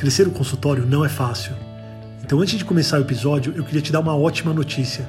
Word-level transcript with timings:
Crescer 0.00 0.26
o 0.26 0.30
consultório 0.30 0.86
não 0.86 1.04
é 1.04 1.10
fácil. 1.10 1.52
Então, 2.24 2.40
antes 2.40 2.56
de 2.56 2.64
começar 2.64 2.96
o 2.98 3.02
episódio, 3.02 3.52
eu 3.54 3.62
queria 3.62 3.82
te 3.82 3.92
dar 3.92 4.00
uma 4.00 4.16
ótima 4.16 4.50
notícia. 4.50 5.06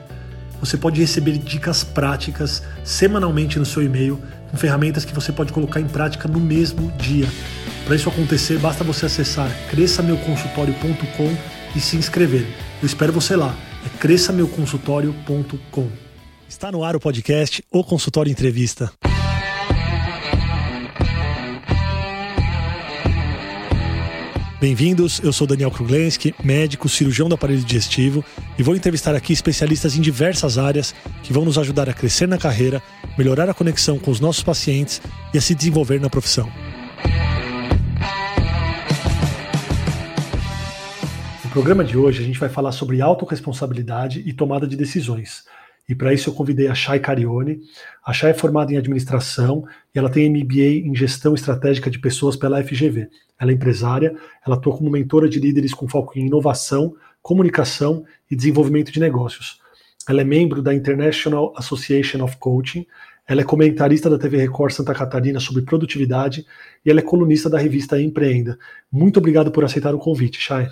Você 0.59 0.75
pode 0.75 0.99
receber 0.99 1.37
dicas 1.37 1.81
práticas 1.81 2.61
semanalmente 2.83 3.57
no 3.57 3.63
seu 3.63 3.81
e-mail, 3.81 4.21
com 4.49 4.57
ferramentas 4.57 5.05
que 5.05 5.15
você 5.15 5.31
pode 5.31 5.53
colocar 5.53 5.79
em 5.79 5.87
prática 5.87 6.27
no 6.27 6.41
mesmo 6.41 6.91
dia. 6.97 7.25
Para 7.85 7.95
isso 7.95 8.09
acontecer, 8.09 8.59
basta 8.59 8.83
você 8.83 9.05
acessar 9.05 9.49
cresçameuconsultório.com 9.69 11.37
e 11.73 11.79
se 11.79 11.95
inscrever. 11.95 12.45
Eu 12.81 12.85
espero 12.85 13.13
você 13.13 13.37
lá. 13.37 13.55
É 13.85 13.97
cresçameuconsultório.com. 13.97 15.87
Está 16.49 16.69
no 16.69 16.83
ar 16.83 16.97
o 16.97 16.99
podcast 16.99 17.63
O 17.71 17.81
Consultório 17.81 18.29
Entrevista. 18.29 18.91
Bem-vindos, 24.61 25.19
eu 25.23 25.33
sou 25.33 25.47
Daniel 25.47 25.71
Kruglenski, 25.71 26.35
médico, 26.43 26.87
cirurgião 26.87 27.27
do 27.27 27.33
aparelho 27.33 27.63
digestivo 27.63 28.23
e 28.59 28.61
vou 28.61 28.75
entrevistar 28.75 29.15
aqui 29.15 29.33
especialistas 29.33 29.97
em 29.97 30.01
diversas 30.01 30.55
áreas 30.59 30.93
que 31.23 31.33
vão 31.33 31.43
nos 31.43 31.57
ajudar 31.57 31.89
a 31.89 31.93
crescer 31.95 32.27
na 32.27 32.37
carreira, 32.37 32.79
melhorar 33.17 33.49
a 33.49 33.55
conexão 33.55 33.97
com 33.97 34.11
os 34.11 34.19
nossos 34.19 34.43
pacientes 34.43 35.01
e 35.33 35.37
a 35.39 35.41
se 35.41 35.55
desenvolver 35.55 35.99
na 35.99 36.11
profissão. 36.11 36.47
No 41.43 41.49
programa 41.49 41.83
de 41.83 41.97
hoje 41.97 42.21
a 42.21 42.23
gente 42.23 42.37
vai 42.37 42.47
falar 42.47 42.71
sobre 42.71 43.01
autorresponsabilidade 43.01 44.21
e 44.23 44.31
tomada 44.31 44.67
de 44.67 44.75
decisões. 44.75 45.43
E 45.89 45.95
para 45.95 46.13
isso 46.13 46.29
eu 46.29 46.35
convidei 46.35 46.67
a 46.67 46.75
Chay 46.75 46.99
Carione. 46.99 47.61
A 48.05 48.13
Chay 48.13 48.29
é 48.29 48.33
formada 48.35 48.71
em 48.71 48.77
administração 48.77 49.65
e 49.93 49.99
ela 49.99 50.09
tem 50.09 50.29
MBA 50.29 50.87
em 50.87 50.95
gestão 50.95 51.33
estratégica 51.33 51.89
de 51.89 51.99
pessoas 51.99 52.35
pela 52.35 52.63
FGV. 52.63 53.09
Ela 53.39 53.51
é 53.51 53.53
empresária, 53.53 54.15
ela 54.45 54.55
atua 54.55 54.77
como 54.77 54.89
mentora 54.89 55.27
de 55.27 55.39
líderes 55.39 55.73
com 55.73 55.87
foco 55.87 56.17
em 56.17 56.27
inovação, 56.27 56.95
comunicação 57.21 58.03
e 58.29 58.35
desenvolvimento 58.35 58.91
de 58.91 58.99
negócios. 58.99 59.59
Ela 60.07 60.21
é 60.21 60.23
membro 60.23 60.61
da 60.61 60.73
International 60.73 61.53
Association 61.55 62.23
of 62.23 62.37
Coaching, 62.37 62.85
ela 63.27 63.41
é 63.41 63.43
comentarista 63.43 64.09
da 64.09 64.17
TV 64.17 64.37
Record 64.37 64.73
Santa 64.73 64.93
Catarina 64.93 65.39
sobre 65.39 65.61
produtividade 65.61 66.45
e 66.85 66.89
ela 66.89 66.99
é 66.99 67.03
colunista 67.03 67.49
da 67.49 67.57
revista 67.57 68.01
Empreenda. 68.01 68.57
Muito 68.91 69.17
obrigado 69.17 69.51
por 69.51 69.63
aceitar 69.63 69.93
o 69.95 69.99
convite, 69.99 70.39
Chay. 70.39 70.67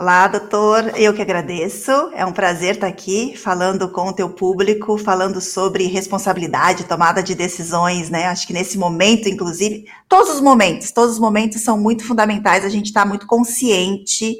Olá, 0.00 0.28
doutor. 0.28 0.92
Eu 0.96 1.12
que 1.12 1.20
agradeço. 1.20 1.90
É 2.14 2.24
um 2.24 2.30
prazer 2.30 2.74
estar 2.74 2.86
aqui 2.86 3.36
falando 3.36 3.90
com 3.90 4.08
o 4.08 4.12
teu 4.12 4.30
público, 4.30 4.96
falando 4.96 5.40
sobre 5.40 5.86
responsabilidade, 5.86 6.84
tomada 6.84 7.20
de 7.20 7.34
decisões, 7.34 8.08
né? 8.08 8.26
Acho 8.26 8.46
que 8.46 8.52
nesse 8.52 8.78
momento, 8.78 9.28
inclusive, 9.28 9.86
todos 10.08 10.36
os 10.36 10.40
momentos, 10.40 10.92
todos 10.92 11.14
os 11.14 11.18
momentos 11.18 11.62
são 11.62 11.76
muito 11.76 12.04
fundamentais. 12.06 12.64
A 12.64 12.68
gente 12.68 12.86
está 12.86 13.04
muito 13.04 13.26
consciente, 13.26 14.38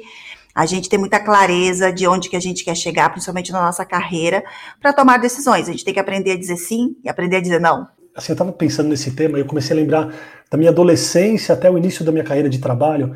a 0.53 0.65
gente 0.65 0.89
tem 0.89 0.99
muita 0.99 1.19
clareza 1.19 1.91
de 1.91 2.07
onde 2.07 2.29
que 2.29 2.35
a 2.35 2.39
gente 2.39 2.63
quer 2.63 2.75
chegar, 2.75 3.09
principalmente 3.09 3.51
na 3.51 3.61
nossa 3.61 3.85
carreira, 3.85 4.43
para 4.81 4.93
tomar 4.93 5.17
decisões. 5.17 5.67
A 5.67 5.71
gente 5.71 5.85
tem 5.85 5.93
que 5.93 5.99
aprender 5.99 6.31
a 6.31 6.37
dizer 6.37 6.57
sim 6.57 6.95
e 7.03 7.09
aprender 7.09 7.37
a 7.37 7.41
dizer 7.41 7.59
não. 7.59 7.87
Assim, 8.15 8.31
eu 8.31 8.33
estava 8.33 8.51
pensando 8.51 8.89
nesse 8.89 9.11
tema 9.11 9.37
e 9.37 9.41
eu 9.41 9.45
comecei 9.45 9.75
a 9.75 9.79
lembrar 9.79 10.13
da 10.49 10.57
minha 10.57 10.71
adolescência 10.71 11.53
até 11.53 11.69
o 11.69 11.77
início 11.77 12.03
da 12.03 12.11
minha 12.11 12.23
carreira 12.23 12.49
de 12.49 12.59
trabalho 12.59 13.15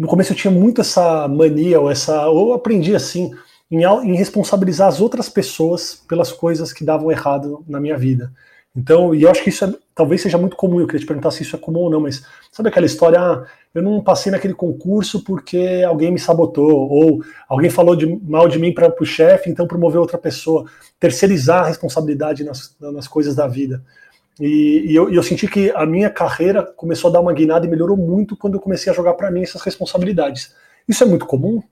no 0.00 0.06
começo 0.06 0.32
eu 0.32 0.36
tinha 0.36 0.50
muito 0.50 0.80
essa 0.80 1.28
mania, 1.28 1.78
ou 1.78 1.90
essa, 1.90 2.26
ou 2.28 2.54
aprendi 2.54 2.94
assim, 2.94 3.30
em, 3.70 3.84
em, 3.84 4.16
responsabilizar 4.16 4.88
as 4.88 4.98
outras 4.98 5.28
pessoas 5.28 5.94
pelas 6.08 6.32
coisas 6.32 6.72
que 6.72 6.82
davam 6.82 7.12
errado 7.12 7.62
na 7.68 7.78
minha 7.78 7.98
vida. 7.98 8.32
Então, 8.74 9.12
e 9.14 9.22
eu 9.22 9.30
acho 9.30 9.42
que 9.42 9.48
isso 9.48 9.64
é, 9.64 9.74
talvez 9.94 10.20
seja 10.20 10.38
muito 10.38 10.54
comum, 10.56 10.80
eu 10.80 10.86
queria 10.86 11.00
te 11.00 11.06
perguntar 11.06 11.32
se 11.32 11.42
isso 11.42 11.56
é 11.56 11.58
comum 11.58 11.80
ou 11.80 11.90
não, 11.90 12.00
mas 12.00 12.24
sabe 12.52 12.68
aquela 12.68 12.86
história, 12.86 13.20
ah, 13.20 13.44
eu 13.74 13.82
não 13.82 14.02
passei 14.02 14.30
naquele 14.30 14.54
concurso 14.54 15.24
porque 15.24 15.84
alguém 15.86 16.12
me 16.12 16.18
sabotou, 16.20 16.88
ou 16.88 17.20
alguém 17.48 17.68
falou 17.68 17.96
de, 17.96 18.06
mal 18.22 18.48
de 18.48 18.58
mim 18.58 18.72
para 18.72 18.94
o 19.00 19.04
chefe, 19.04 19.50
então 19.50 19.66
promoveu 19.66 20.00
outra 20.00 20.18
pessoa, 20.18 20.66
terceirizar 21.00 21.64
a 21.64 21.66
responsabilidade 21.66 22.44
nas, 22.44 22.76
nas 22.80 23.08
coisas 23.08 23.34
da 23.34 23.48
vida. 23.48 23.82
E, 24.40 24.86
e, 24.86 24.94
eu, 24.94 25.12
eu, 25.12 25.22
senti 25.22 25.48
que 25.48 25.70
a 25.72 25.84
minha 25.84 26.08
carreira 26.08 26.62
começou 26.62 27.10
a 27.10 27.12
dar 27.12 27.20
uma 27.20 27.32
guinada 27.32 27.66
e 27.66 27.68
melhorou 27.68 27.96
muito 27.96 28.36
quando 28.36 28.54
eu 28.54 28.60
comecei 28.60 28.90
a 28.90 28.94
jogar 28.94 29.14
para 29.14 29.30
mim 29.30 29.42
essas 29.42 29.60
responsabilidades. 29.62 30.54
Isso 30.88 31.04
é 31.04 31.06
muito 31.06 31.26
comum? 31.26 31.62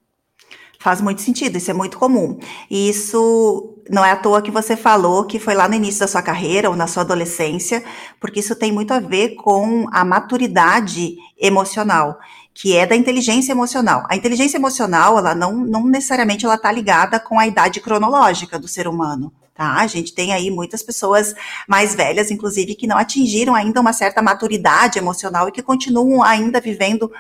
Faz 0.81 1.01
muito 1.01 1.23
sentido, 1.23 1.57
isso 1.57 1.71
é 1.71 1.75
muito 1.75 1.99
comum. 1.99 2.39
E 2.71 2.89
isso 2.89 3.75
não 3.91 4.05
é 4.05 4.13
à 4.13 4.17
toa 4.17 4.41
que 4.41 4.51
você 4.51 4.77
falou 4.77 5.25
que 5.25 5.39
foi 5.39 5.55
lá 5.55 5.69
no 5.69 5.75
início 5.75 6.01
da 6.01 6.07
sua 6.07 6.23
carreira 6.23 6.71
ou 6.71 6.77
na 6.77 6.87
sua 6.87 7.03
adolescência, 7.03 7.83
porque 8.21 8.39
isso 8.39 8.55
tem 8.55 8.71
muito 8.71 8.95
a 8.95 9.01
ver 9.01 9.35
com 9.35 9.87
a 9.91 10.05
maturidade 10.05 11.17
emocional, 11.37 12.19
que 12.55 12.77
é 12.77 12.87
da 12.87 12.95
inteligência 12.95 13.51
emocional. 13.51 14.05
A 14.09 14.15
inteligência 14.15 14.57
emocional, 14.57 15.19
ela 15.19 15.35
não, 15.35 15.53
não 15.53 15.85
necessariamente 15.85 16.45
ela 16.45 16.55
está 16.55 16.71
ligada 16.71 17.19
com 17.19 17.41
a 17.41 17.47
idade 17.47 17.81
cronológica 17.81 18.57
do 18.57 18.69
ser 18.69 18.87
humano. 18.87 19.33
Tá? 19.59 19.75
A 19.75 19.89
gente 19.89 20.13
tem 20.13 20.33
aí 20.33 20.53
muitas 20.53 20.85
pessoas 20.85 21.35
mais 21.67 21.93
velhas, 21.93 22.31
inclusive, 22.31 22.77
que 22.77 22.87
não 22.87 22.97
atingiram 22.97 23.57
ainda 23.57 23.81
uma 23.81 23.93
certa 23.93 24.23
maturidade 24.23 25.01
emocional 25.01 25.49
e 25.49 25.51
que 25.51 25.65
continuam 25.65 26.23
ainda 26.23 26.61
vivendo 26.61 27.11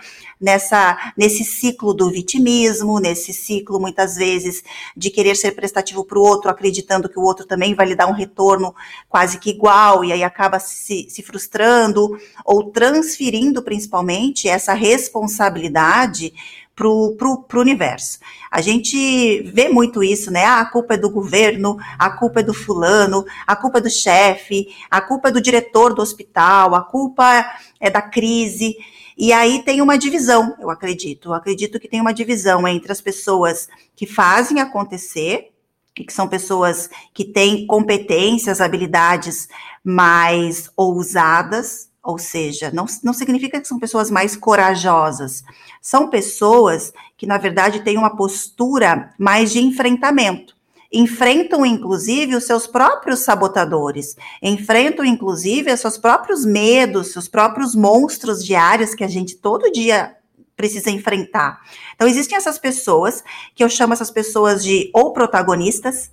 nessa, 0.41 1.13
nesse 1.17 1.43
ciclo 1.43 1.93
do 1.93 2.09
vitimismo, 2.09 3.01
nesse 3.01 3.33
ciclo, 3.33 3.81
muitas 3.81 4.15
vezes, 4.15 4.63
de 4.97 5.11
querer 5.11 5.35
ser 5.35 5.51
prestativo 5.51 6.05
para 6.05 6.17
o 6.17 6.23
outro, 6.23 6.49
acreditando 6.49 7.09
que 7.09 7.19
o 7.19 7.25
outro 7.25 7.45
também 7.45 7.75
vai 7.75 7.87
lhe 7.87 7.97
dar 7.97 8.07
um 8.07 8.13
retorno 8.13 8.73
quase 9.09 9.41
que 9.41 9.51
igual, 9.51 10.05
e 10.05 10.13
aí 10.13 10.23
acaba 10.23 10.61
se, 10.61 11.09
se 11.11 11.25
frustrando, 11.25 12.17
ou 12.45 12.71
transferindo 12.71 13.65
principalmente 13.65 14.49
essa 14.49 14.75
responsabilidade 14.75 16.33
pro, 16.79 17.17
pro, 17.19 17.43
pro 17.43 17.61
universo. 17.61 18.21
A 18.49 18.61
gente 18.61 19.43
vê 19.53 19.69
muito 19.69 20.01
isso, 20.01 20.31
né? 20.31 20.45
Ah, 20.45 20.61
a 20.61 20.71
culpa 20.71 20.95
é 20.95 20.97
do 20.97 21.11
governo, 21.11 21.77
a 21.99 22.09
culpa 22.09 22.39
é 22.39 22.43
do 22.45 22.55
fulano, 22.55 23.27
a 23.45 23.57
culpa 23.57 23.79
é 23.79 23.81
do 23.81 23.91
chefe, 23.91 24.69
a 24.89 25.01
culpa 25.01 25.29
é 25.29 25.33
do 25.33 25.41
diretor 25.41 25.93
do 25.93 26.01
hospital, 26.01 26.77
a 26.77 26.83
culpa 26.83 27.45
é 27.81 27.91
da 27.91 28.01
crise. 28.01 28.77
E 29.17 29.33
aí 29.33 29.65
tem 29.65 29.83
uma 29.83 29.99
divisão, 29.99 30.55
eu 30.61 30.71
acredito. 30.71 31.31
Eu 31.31 31.35
acredito 31.35 31.81
que 31.81 31.89
tem 31.89 32.01
uma 32.01 32.15
divisão 32.15 32.67
entre 32.69 32.93
as 32.93 33.01
pessoas 33.01 33.69
que 33.97 34.07
fazem 34.07 34.61
acontecer, 34.61 35.51
que 35.97 36.13
são 36.13 36.29
pessoas 36.29 36.89
que 37.13 37.25
têm 37.25 37.67
competências, 37.67 38.61
habilidades 38.61 39.49
mais 39.83 40.71
ousadas, 40.77 41.91
ou 42.09 42.17
seja, 42.17 42.71
não, 42.73 42.87
não 43.05 43.13
significa 43.13 43.61
que 43.61 43.69
são 43.69 43.79
pessoas 43.79 44.11
mais 44.11 44.35
corajosas. 44.35 45.45
São 45.79 46.09
pessoas 46.09 46.91
que, 47.19 47.27
na 47.27 47.37
verdade, 47.37 47.81
têm 47.81 47.99
uma 47.99 48.17
postura 48.17 49.13
mais 49.19 49.53
de 49.53 49.61
enfrentamento. 49.61 50.57
Enfrentam, 50.91 51.67
inclusive, 51.67 52.35
os 52.35 52.45
seus 52.45 52.67
próprios 52.67 53.19
sabotadores, 53.19 54.17
enfrentam, 54.43 55.05
inclusive, 55.05 55.71
os 55.71 55.81
seus 55.81 55.99
próprios 55.99 56.47
medos, 56.47 57.13
seus 57.13 57.29
próprios 57.29 57.75
monstros 57.75 58.43
diários 58.43 58.95
que 58.95 59.05
a 59.05 59.09
gente 59.09 59.37
todo 59.37 59.71
dia 59.71 60.17
precisa 60.57 60.91
enfrentar. 60.91 61.61
Então, 61.95 62.09
existem 62.09 62.39
essas 62.39 62.59
pessoas, 62.59 63.23
que 63.55 63.63
eu 63.63 63.69
chamo 63.69 63.93
essas 63.93 64.11
pessoas 64.11 64.65
de 64.65 64.91
ou 64.95 65.13
protagonistas 65.13 66.11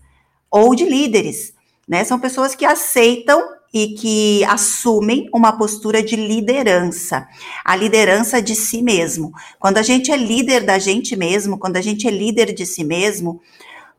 ou 0.51 0.75
de 0.75 0.83
líderes. 0.83 1.53
Né? 1.88 2.03
São 2.03 2.19
pessoas 2.19 2.53
que 2.53 2.66
aceitam 2.66 3.56
e 3.75 3.90
que 3.90 4.46
assumem 4.46 5.30
uma 5.34 5.52
postura 5.52 6.02
de 6.02 6.16
liderança, 6.16 7.28
a 7.66 7.75
liderança 7.75 8.41
de 8.41 8.56
si 8.56 8.81
mesmo. 8.81 9.34
Quando 9.59 9.78
a 9.78 9.81
gente 9.81 10.13
é 10.13 10.16
líder 10.16 10.63
da 10.63 10.80
gente 10.80 11.13
mesmo, 11.13 11.59
quando 11.59 11.75
a 11.75 11.81
gente 11.81 12.08
é 12.08 12.09
líder 12.09 12.53
de 12.53 12.66
si 12.66 12.86
mesmo, 12.86 13.41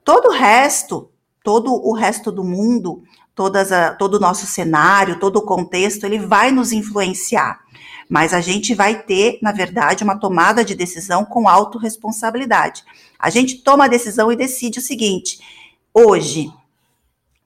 todo 0.03 0.28
o 0.28 0.32
resto, 0.32 1.10
todo 1.44 1.75
o 1.75 1.92
resto 1.92 2.32
do 2.32 2.42
mundo, 2.42 3.03
todas 3.34 3.70
a, 3.70 3.92
todo 3.92 4.14
o 4.14 4.19
nosso 4.19 4.47
cenário, 4.47 5.20
todo 5.20 5.37
o 5.37 5.44
contexto, 5.44 6.04
ele 6.04 6.20
vai 6.20 6.50
nos 6.50 6.72
influenciar. 6.72 7.60
Mas 8.08 8.32
a 8.32 8.41
gente 8.41 8.75
vai 8.75 9.03
ter, 9.03 9.38
na 9.43 9.53
verdade, 9.53 10.03
uma 10.03 10.19
tomada 10.19 10.64
de 10.64 10.75
decisão 10.75 11.23
com 11.23 11.46
autorresponsabilidade. 11.46 12.82
A 13.19 13.28
gente 13.28 13.58
toma 13.58 13.84
a 13.84 13.88
decisão 13.88 14.32
e 14.32 14.37
decide 14.37 14.78
o 14.78 14.82
seguinte: 14.82 15.38
hoje, 15.93 16.50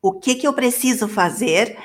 o 0.00 0.12
que, 0.12 0.36
que 0.36 0.46
eu 0.46 0.52
preciso 0.52 1.08
fazer 1.08 1.76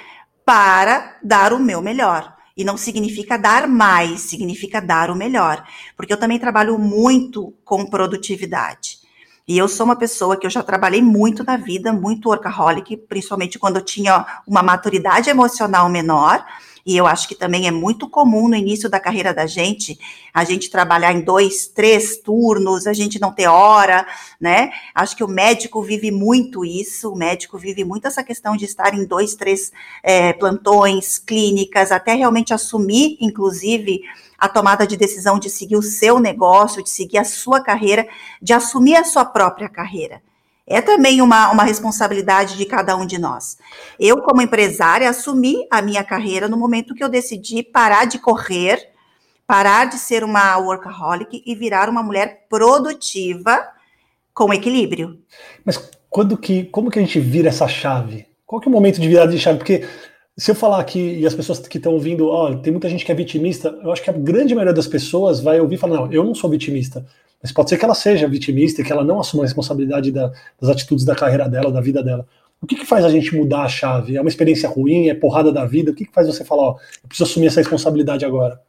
para 0.45 1.17
dar 1.23 1.51
o 1.51 1.59
meu 1.59 1.81
melhor. 1.81 2.35
E 2.55 2.63
não 2.63 2.77
significa 2.77 3.37
dar 3.37 3.67
mais, 3.67 4.21
significa 4.21 4.79
dar 4.79 5.09
o 5.09 5.15
melhor. 5.15 5.65
Porque 5.97 6.13
eu 6.13 6.17
também 6.17 6.39
trabalho 6.39 6.77
muito 6.77 7.53
com 7.65 7.85
produtividade. 7.85 8.99
E 9.47 9.57
eu 9.57 9.67
sou 9.67 9.85
uma 9.85 9.95
pessoa 9.95 10.37
que 10.37 10.45
eu 10.45 10.49
já 10.49 10.63
trabalhei 10.63 11.01
muito 11.01 11.43
na 11.43 11.57
vida, 11.57 11.91
muito 11.91 12.29
workaholic, 12.29 12.95
principalmente 12.97 13.59
quando 13.59 13.75
eu 13.75 13.83
tinha 13.83 14.25
uma 14.47 14.63
maturidade 14.63 15.29
emocional 15.29 15.89
menor. 15.89 16.45
E 16.85 16.95
eu 16.95 17.07
acho 17.07 17.27
que 17.27 17.33
também 17.33 17.67
é 17.67 17.71
muito 17.71 18.07
comum 18.07 18.47
no 18.47 18.55
início 18.55 18.87
da 18.87 18.99
carreira 18.99 19.33
da 19.33 19.47
gente, 19.47 19.97
a 20.31 20.43
gente 20.43 20.69
trabalhar 20.69 21.13
em 21.13 21.21
dois, 21.21 21.65
três 21.65 22.17
turnos, 22.17 22.85
a 22.85 22.93
gente 22.93 23.19
não 23.19 23.31
ter 23.31 23.47
hora, 23.47 24.05
né? 24.39 24.71
Acho 24.93 25.15
que 25.15 25.23
o 25.23 25.27
médico 25.27 25.81
vive 25.81 26.11
muito 26.11 26.63
isso, 26.63 27.11
o 27.11 27.17
médico 27.17 27.57
vive 27.57 27.83
muito 27.83 28.07
essa 28.07 28.23
questão 28.23 28.55
de 28.55 28.65
estar 28.65 28.93
em 28.93 29.03
dois, 29.03 29.33
três 29.33 29.71
é, 30.03 30.31
plantões, 30.33 31.17
clínicas, 31.17 31.91
até 31.91 32.13
realmente 32.13 32.53
assumir, 32.53 33.17
inclusive, 33.19 34.01
a 34.37 34.47
tomada 34.47 34.85
de 34.85 34.95
decisão 34.95 35.39
de 35.39 35.49
seguir 35.49 35.77
o 35.77 35.81
seu 35.81 36.19
negócio, 36.19 36.83
de 36.83 36.89
seguir 36.91 37.17
a 37.17 37.23
sua 37.23 37.61
carreira, 37.61 38.07
de 38.39 38.53
assumir 38.53 38.95
a 38.95 39.03
sua 39.03 39.25
própria 39.25 39.67
carreira. 39.67 40.21
É 40.67 40.81
também 40.81 41.21
uma, 41.21 41.51
uma 41.51 41.63
responsabilidade 41.63 42.57
de 42.57 42.65
cada 42.65 42.95
um 42.95 43.05
de 43.05 43.19
nós. 43.19 43.57
Eu, 43.99 44.21
como 44.21 44.41
empresária, 44.41 45.09
assumi 45.09 45.67
a 45.69 45.81
minha 45.81 46.03
carreira 46.03 46.47
no 46.47 46.57
momento 46.57 46.95
que 46.95 47.03
eu 47.03 47.09
decidi 47.09 47.61
parar 47.61 48.05
de 48.05 48.17
correr, 48.17 48.89
parar 49.45 49.85
de 49.85 49.97
ser 49.99 50.23
uma 50.23 50.57
workaholic 50.57 51.43
e 51.45 51.53
virar 51.53 51.87
uma 51.87 52.01
mulher 52.01 52.47
produtiva 52.49 53.59
com 54.33 54.53
equilíbrio. 54.53 55.19
Mas 55.63 55.77
quando 56.09 56.35
que, 56.35 56.63
como 56.65 56.89
que 56.89 56.97
a 56.97 57.01
gente 57.01 57.19
vira 57.19 57.49
essa 57.49 57.67
chave? 57.67 58.25
Qual 58.45 58.59
que 58.59 58.67
é 58.67 58.71
o 58.71 58.73
momento 58.73 58.99
de 58.99 59.07
virada 59.07 59.31
de 59.31 59.37
chave? 59.37 59.59
Porque 59.59 59.87
se 60.37 60.49
eu 60.49 60.55
falar 60.55 60.79
aqui 60.79 61.19
e 61.19 61.27
as 61.27 61.33
pessoas 61.33 61.59
que 61.59 61.77
estão 61.77 61.93
ouvindo, 61.93 62.27
ó, 62.27 62.53
tem 62.55 62.71
muita 62.71 62.89
gente 62.89 63.05
que 63.05 63.11
é 63.11 63.15
vitimista, 63.15 63.69
eu 63.83 63.91
acho 63.91 64.01
que 64.01 64.09
a 64.09 64.13
grande 64.13 64.53
maioria 64.53 64.73
das 64.73 64.87
pessoas 64.87 65.39
vai 65.39 65.59
ouvir 65.59 65.75
e 65.75 65.77
falar, 65.77 65.97
não, 65.97 66.11
eu 66.11 66.23
não 66.23 66.35
sou 66.35 66.49
vitimista. 66.49 67.05
Mas 67.41 67.51
pode 67.51 67.69
ser 67.69 67.77
que 67.77 67.85
ela 67.85 67.95
seja 67.95 68.27
vitimista 68.27 68.81
e 68.81 68.83
que 68.83 68.91
ela 68.91 69.03
não 69.03 69.19
assuma 69.19 69.43
a 69.43 69.45
responsabilidade 69.45 70.11
da, 70.11 70.31
das 70.59 70.69
atitudes 70.69 71.05
da 71.05 71.15
carreira 71.15 71.47
dela, 71.47 71.71
da 71.71 71.81
vida 71.81 72.01
dela. 72.03 72.27
O 72.61 72.67
que, 72.67 72.75
que 72.75 72.85
faz 72.85 73.05
a 73.05 73.09
gente 73.09 73.35
mudar 73.35 73.63
a 73.63 73.69
chave? 73.69 74.17
É 74.17 74.21
uma 74.21 74.29
experiência 74.29 74.67
ruim? 74.67 75.09
É 75.09 75.13
porrada 75.13 75.51
da 75.51 75.65
vida? 75.65 75.91
O 75.91 75.93
que, 75.93 76.05
que 76.05 76.13
faz 76.13 76.25
você 76.25 76.43
falar, 76.43 76.63
ó, 76.63 76.77
eu 77.03 77.07
preciso 77.07 77.29
assumir 77.29 77.47
essa 77.47 77.59
responsabilidade 77.59 78.25
agora? 78.25 78.59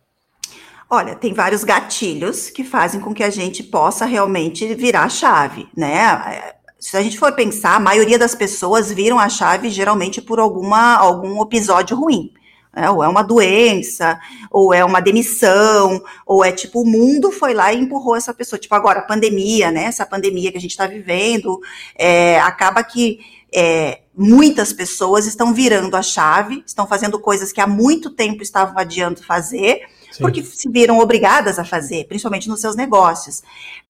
Olha, 0.89 1.17
tem 1.17 1.33
vários 1.33 1.65
gatilhos 1.65 2.49
que 2.49 2.63
fazem 2.63 3.01
com 3.01 3.13
que 3.13 3.23
a 3.23 3.31
gente 3.31 3.63
possa 3.63 4.05
realmente 4.05 4.73
virar 4.75 5.05
a 5.05 5.09
chave, 5.09 5.67
né? 5.77 6.55
Se 6.79 6.97
a 6.97 7.03
gente 7.03 7.19
for 7.19 7.33
pensar, 7.33 7.75
a 7.75 7.81
maioria 7.81 8.19
das 8.19 8.35
pessoas 8.35 8.93
viram 8.93 9.19
a 9.19 9.29
chave 9.29 9.71
geralmente 9.71 10.21
por 10.21 10.39
alguma, 10.39 10.95
algum 10.97 11.43
episódio 11.43 11.97
ruim. 11.97 12.33
É, 12.77 12.91
ou 12.91 13.03
é 13.03 13.09
uma 13.09 13.23
doença, 13.23 14.21
ou 14.51 14.75
é 14.75 14.85
uma 14.85 15.01
demissão, 15.01 16.05
ou 16.27 16.45
é 16.45 16.53
tipo, 16.53 16.83
o 16.83 16.87
mundo 16.87 17.33
foi 17.33 17.55
lá 17.55 17.73
e 17.73 17.79
empurrou 17.79 18.15
essa 18.15 18.35
pessoa. 18.35 18.59
Tipo, 18.59 18.75
agora, 18.75 18.99
a 18.99 19.03
pandemia, 19.03 19.71
né? 19.71 19.85
Essa 19.85 20.05
pandemia 20.05 20.53
que 20.53 20.59
a 20.59 20.61
gente 20.61 20.73
está 20.73 20.87
vivendo, 20.87 21.59
é, 21.97 22.39
acaba 22.41 22.85
que 22.85 23.19
é, 23.51 24.01
muitas 24.15 24.75
pessoas 24.75 25.27
estão 25.27 25.55
virando 25.55 25.97
a 25.97 26.03
chave, 26.03 26.63
estão 26.67 26.87
fazendo 26.87 27.19
coisas 27.19 27.51
que 27.51 27.63
há 27.63 27.67
muito 27.67 28.11
tempo 28.11 28.43
estavam 28.43 28.79
adiando 28.79 29.23
fazer, 29.23 29.81
Sim. 30.13 30.23
porque 30.23 30.43
se 30.43 30.69
viram 30.69 30.99
obrigadas 30.99 31.59
a 31.59 31.65
fazer, 31.65 32.07
principalmente 32.07 32.49
nos 32.49 32.61
seus 32.61 32.77
negócios. 32.77 33.43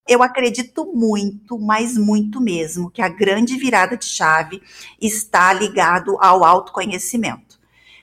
Eu 0.06 0.22
acredito 0.22 0.84
muito, 0.94 1.58
mas 1.58 1.98
muito 1.98 2.40
mesmo, 2.40 2.88
que 2.90 3.02
a 3.02 3.08
grande 3.08 3.56
virada 3.56 3.96
de 3.96 4.04
chave 4.04 4.62
está 5.00 5.52
ligado 5.52 6.16
ao 6.20 6.44
autoconhecimento. 6.44 7.45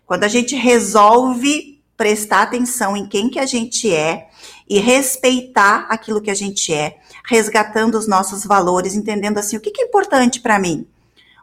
Quando 0.05 0.23
a 0.23 0.27
gente 0.27 0.55
resolve 0.55 1.81
prestar 1.95 2.41
atenção 2.41 2.97
em 2.97 3.05
quem 3.05 3.29
que 3.29 3.39
a 3.39 3.45
gente 3.45 3.93
é 3.93 4.27
e 4.67 4.79
respeitar 4.79 5.85
aquilo 5.89 6.21
que 6.21 6.31
a 6.31 6.35
gente 6.35 6.73
é, 6.73 6.97
resgatando 7.25 7.97
os 7.97 8.07
nossos 8.07 8.43
valores, 8.43 8.95
entendendo 8.95 9.37
assim 9.37 9.57
o 9.57 9.61
que, 9.61 9.71
que 9.71 9.81
é 9.81 9.85
importante 9.85 10.39
para 10.39 10.59
mim, 10.59 10.87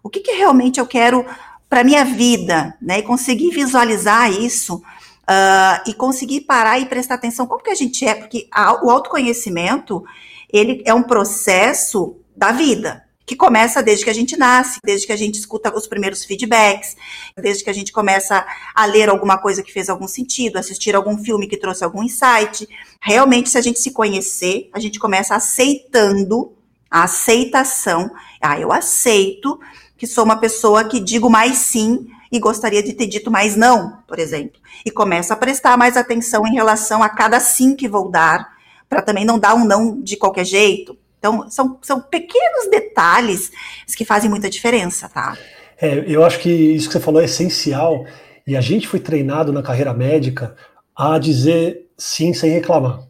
o 0.03 0.11
que, 0.11 0.21
que 0.21 0.33
realmente 0.33 0.81
eu 0.81 0.87
quero 0.87 1.25
para 1.69 1.85
minha 1.85 2.05
vida, 2.05 2.77
né? 2.83 2.99
E 2.99 3.03
conseguir 3.03 3.51
visualizar 3.51 4.31
isso 4.31 4.77
uh, 4.77 5.83
e 5.87 5.95
conseguir 5.95 6.43
parar 6.43 6.81
e 6.81 6.87
prestar 6.87 7.15
atenção 7.15 7.47
como 7.47 7.63
que 7.63 7.71
a 7.71 7.75
gente 7.75 8.05
é, 8.05 8.15
porque 8.15 8.49
a, 8.51 8.85
o 8.85 8.91
autoconhecimento 8.91 10.05
ele 10.53 10.83
é 10.85 10.93
um 10.93 11.03
processo 11.03 12.17
da 12.37 12.51
vida 12.51 13.05
que 13.31 13.37
começa 13.37 13.81
desde 13.81 14.03
que 14.03 14.11
a 14.11 14.13
gente 14.13 14.37
nasce, 14.37 14.81
desde 14.85 15.07
que 15.07 15.13
a 15.13 15.17
gente 15.17 15.39
escuta 15.39 15.73
os 15.73 15.87
primeiros 15.87 16.25
feedbacks, 16.25 16.97
desde 17.37 17.63
que 17.63 17.71
a 17.71 17.73
gente 17.73 17.93
começa 17.93 18.45
a 18.75 18.85
ler 18.87 19.09
alguma 19.09 19.39
coisa 19.39 19.63
que 19.63 19.73
fez 19.73 19.89
algum 19.89 20.09
sentido, 20.09 20.59
assistir 20.59 20.97
algum 20.97 21.17
filme 21.17 21.47
que 21.47 21.57
trouxe 21.57 21.85
algum 21.85 22.03
insight. 22.03 22.69
Realmente, 23.01 23.49
se 23.49 23.57
a 23.57 23.61
gente 23.61 23.79
se 23.79 23.93
conhecer, 23.93 24.69
a 24.73 24.81
gente 24.81 24.99
começa 24.99 25.37
aceitando 25.37 26.57
a 26.91 27.05
aceitação. 27.05 28.11
Ah, 28.43 28.59
eu 28.59 28.73
aceito 28.73 29.61
que 29.97 30.09
sou 30.09 30.25
uma 30.25 30.41
pessoa 30.41 30.83
que 30.83 30.99
digo 30.99 31.31
mais 31.31 31.59
sim 31.59 32.09
e 32.33 32.41
gostaria 32.41 32.83
de 32.83 32.95
ter 32.95 33.07
dito 33.07 33.31
mais 33.31 33.55
não, 33.55 33.99
por 34.09 34.19
exemplo. 34.19 34.61
E 34.85 34.91
começa 34.91 35.35
a 35.35 35.37
prestar 35.37 35.77
mais 35.77 35.97
atenção 35.97 36.45
em 36.49 36.55
relação 36.55 37.01
a 37.01 37.09
cada 37.09 37.39
sim 37.39 37.77
que 37.77 37.89
vou 37.89 38.11
dar, 38.11 38.57
para 38.89 39.01
também 39.03 39.25
não 39.25 39.39
dar 39.39 39.55
um 39.55 39.65
não 39.65 40.01
de 40.03 40.17
qualquer 40.17 40.45
jeito. 40.45 40.99
Então, 41.21 41.49
são, 41.51 41.79
são 41.83 42.01
pequenos 42.01 42.71
detalhes 42.71 43.53
que 43.95 44.07
fazem 44.07 44.31
muita 44.31 44.49
diferença, 44.49 45.07
tá? 45.07 45.37
É, 45.81 46.03
eu 46.07 46.25
acho 46.25 46.41
que 46.41 46.51
isso 46.51 46.89
que 46.89 46.95
você 46.95 47.01
falou 47.01 47.21
é 47.21 47.27
essencial. 47.27 48.07
E 48.47 48.57
a 48.57 48.61
gente 48.61 48.89
foi 48.89 48.99
treinado 48.99 49.53
na 49.53 49.63
carreira 49.63 49.93
médica 49.93 50.57
a 50.97 51.19
dizer 51.19 51.87
sim 51.97 52.33
sem 52.33 52.51
reclamar. 52.51 53.01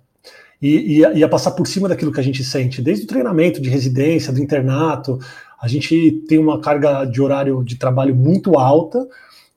E, 0.61 0.99
e, 0.99 1.19
e, 1.19 1.25
a 1.25 1.29
passar 1.29 1.53
por 1.53 1.67
cima 1.67 1.89
daquilo 1.89 2.13
que 2.13 2.21
a 2.21 2.23
gente 2.23 2.45
sente, 2.45 2.83
desde 2.83 3.05
o 3.05 3.09
treinamento 3.09 3.63
de 3.63 3.71
residência, 3.71 4.33
do 4.33 4.41
internato. 4.41 5.19
A 5.61 5.69
gente 5.69 6.23
tem 6.29 6.39
uma 6.39 6.61
carga 6.61 7.05
de 7.05 7.23
horário 7.23 7.63
de 7.65 7.77
trabalho 7.77 8.15
muito 8.15 8.59
alta 8.59 9.07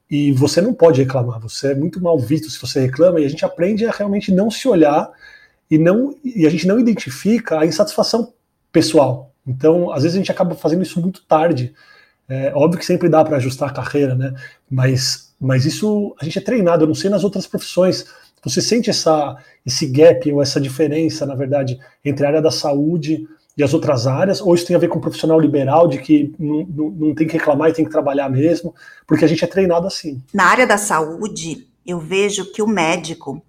e 0.09 0.31
você 0.31 0.61
não 0.61 0.73
pode 0.73 1.01
reclamar. 1.01 1.39
Você 1.41 1.71
é 1.71 1.75
muito 1.75 2.01
mal 2.01 2.17
visto 2.19 2.49
se 2.49 2.59
você 2.59 2.81
reclama 2.81 3.19
e 3.19 3.25
a 3.25 3.29
gente 3.29 3.43
aprende 3.43 3.85
a 3.85 3.91
realmente 3.91 4.31
não 4.31 4.49
se 4.51 4.67
olhar 4.67 5.11
e 5.69 5.77
não 5.77 6.15
e 6.23 6.45
a 6.45 6.49
gente 6.49 6.67
não 6.67 6.79
identifica 6.79 7.59
a 7.59 7.65
insatisfação 7.65 8.31
pessoal. 8.73 9.31
Então, 9.47 9.91
às 9.91 10.03
vezes 10.03 10.15
a 10.15 10.19
gente 10.19 10.31
acaba 10.31 10.55
fazendo 10.55 10.81
isso 10.81 10.99
muito 10.99 11.23
tarde. 11.25 11.73
É 12.27 12.51
óbvio 12.55 12.79
que 12.79 12.85
sempre 12.85 13.07
dá 13.07 13.23
para 13.23 13.37
ajustar 13.37 13.69
a 13.69 13.73
carreira, 13.73 14.15
né? 14.15 14.33
Mas, 14.69 15.33
mas 15.39 15.65
isso 15.65 16.15
a 16.19 16.25
gente 16.25 16.39
é 16.39 16.41
treinado. 16.41 16.83
Eu 16.83 16.87
não 16.87 16.95
sei 16.95 17.09
nas 17.09 17.23
outras 17.23 17.45
profissões. 17.45 18.05
Você 18.43 18.61
sente 18.61 18.89
essa, 18.89 19.37
esse 19.65 19.85
gap 19.85 20.29
ou 20.31 20.41
essa 20.41 20.59
diferença, 20.59 21.25
na 21.25 21.35
verdade, 21.35 21.79
entre 22.03 22.25
a 22.25 22.29
área 22.29 22.41
da 22.41 22.51
saúde 22.51 23.27
e 23.55 23.63
as 23.63 23.73
outras 23.73 24.07
áreas? 24.07 24.41
Ou 24.41 24.55
isso 24.55 24.65
tem 24.65 24.75
a 24.75 24.79
ver 24.79 24.87
com 24.87 24.97
o 24.97 25.01
profissional 25.01 25.39
liberal, 25.39 25.87
de 25.87 25.99
que 25.99 26.33
não, 26.39 26.65
não, 26.65 26.89
não 26.89 27.15
tem 27.15 27.27
que 27.27 27.33
reclamar 27.33 27.69
e 27.69 27.73
tem 27.73 27.85
que 27.85 27.91
trabalhar 27.91 28.29
mesmo? 28.29 28.73
Porque 29.05 29.23
a 29.23 29.27
gente 29.27 29.43
é 29.43 29.47
treinado 29.47 29.85
assim. 29.85 30.21
Na 30.33 30.45
área 30.45 30.65
da 30.65 30.77
saúde, 30.77 31.67
eu 31.85 31.99
vejo 31.99 32.51
que 32.51 32.61
o 32.61 32.67
médico 32.67 33.41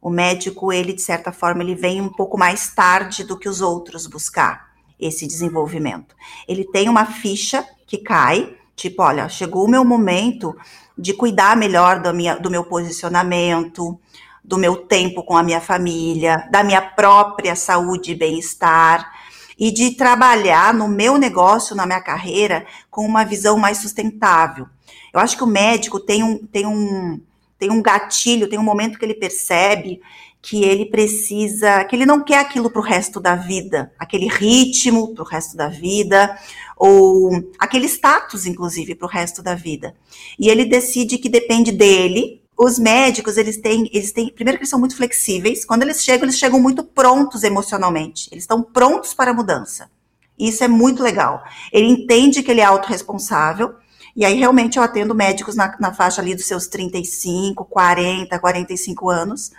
o 0.00 0.10
médico, 0.10 0.72
ele 0.72 0.92
de 0.92 1.00
certa 1.00 1.30
forma, 1.30 1.62
ele 1.62 1.76
vem 1.76 2.00
um 2.00 2.08
pouco 2.08 2.36
mais 2.36 2.74
tarde 2.74 3.22
do 3.22 3.38
que 3.38 3.48
os 3.48 3.60
outros 3.60 4.08
buscar 4.08 4.71
esse 5.02 5.26
desenvolvimento. 5.26 6.14
Ele 6.48 6.64
tem 6.64 6.88
uma 6.88 7.04
ficha 7.04 7.66
que 7.86 7.98
cai, 7.98 8.54
tipo, 8.76 9.02
olha, 9.02 9.28
chegou 9.28 9.64
o 9.64 9.70
meu 9.70 9.84
momento 9.84 10.56
de 10.96 11.12
cuidar 11.12 11.56
melhor 11.56 12.00
do, 12.00 12.14
minha, 12.14 12.36
do 12.36 12.50
meu 12.50 12.64
posicionamento, 12.64 13.98
do 14.44 14.56
meu 14.56 14.76
tempo 14.76 15.22
com 15.22 15.36
a 15.36 15.42
minha 15.42 15.60
família, 15.60 16.48
da 16.50 16.62
minha 16.62 16.80
própria 16.80 17.54
saúde 17.54 18.12
e 18.12 18.14
bem-estar, 18.14 19.12
e 19.58 19.70
de 19.70 19.92
trabalhar 19.92 20.72
no 20.72 20.88
meu 20.88 21.18
negócio, 21.18 21.76
na 21.76 21.86
minha 21.86 22.00
carreira, 22.00 22.66
com 22.90 23.04
uma 23.04 23.24
visão 23.24 23.58
mais 23.58 23.78
sustentável. 23.78 24.66
Eu 25.12 25.20
acho 25.20 25.36
que 25.36 25.44
o 25.44 25.46
médico 25.46 26.00
tem 26.00 26.22
um, 26.22 26.38
tem 26.46 26.66
um, 26.66 27.20
tem 27.58 27.70
um 27.70 27.82
gatilho, 27.82 28.48
tem 28.48 28.58
um 28.58 28.64
momento 28.64 28.98
que 28.98 29.04
ele 29.04 29.14
percebe 29.14 30.00
que 30.42 30.64
ele 30.64 30.86
precisa, 30.86 31.84
que 31.84 31.94
ele 31.94 32.04
não 32.04 32.24
quer 32.24 32.40
aquilo 32.40 32.68
para 32.68 32.80
o 32.80 32.84
resto 32.84 33.20
da 33.20 33.36
vida, 33.36 33.92
aquele 33.96 34.26
ritmo 34.26 35.14
para 35.14 35.22
o 35.22 35.26
resto 35.26 35.56
da 35.56 35.68
vida, 35.68 36.36
ou 36.76 37.30
aquele 37.56 37.86
status, 37.86 38.44
inclusive, 38.44 38.96
para 38.96 39.06
o 39.06 39.08
resto 39.08 39.40
da 39.40 39.54
vida. 39.54 39.94
E 40.36 40.48
ele 40.48 40.64
decide 40.64 41.16
que 41.16 41.28
depende 41.28 41.70
dele. 41.70 42.42
Os 42.58 42.76
médicos, 42.76 43.36
eles 43.36 43.56
têm, 43.56 43.88
eles 43.92 44.10
têm, 44.10 44.30
primeiro 44.30 44.58
que 44.58 44.62
eles 44.62 44.70
são 44.70 44.80
muito 44.80 44.96
flexíveis, 44.96 45.64
quando 45.64 45.82
eles 45.82 46.02
chegam, 46.02 46.24
eles 46.24 46.38
chegam 46.38 46.60
muito 46.60 46.82
prontos 46.82 47.44
emocionalmente, 47.44 48.28
eles 48.32 48.42
estão 48.44 48.62
prontos 48.62 49.14
para 49.14 49.30
a 49.30 49.34
mudança. 49.34 49.90
Isso 50.38 50.62
é 50.64 50.68
muito 50.68 51.02
legal. 51.02 51.42
Ele 51.72 51.86
entende 51.86 52.42
que 52.42 52.50
ele 52.50 52.60
é 52.60 52.64
autorresponsável, 52.64 53.74
e 54.14 54.24
aí, 54.26 54.34
realmente, 54.34 54.76
eu 54.76 54.82
atendo 54.82 55.14
médicos 55.14 55.56
na, 55.56 55.74
na 55.80 55.94
faixa 55.94 56.20
ali 56.20 56.34
dos 56.34 56.44
seus 56.44 56.66
35, 56.66 57.64
40, 57.64 58.38
45 58.38 59.08
anos, 59.08 59.52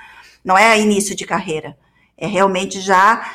não 0.44 0.58
é 0.58 0.80
início 0.80 1.16
de 1.16 1.26
carreira. 1.26 1.78
É 2.18 2.28
realmente 2.28 2.80
já 2.80 3.32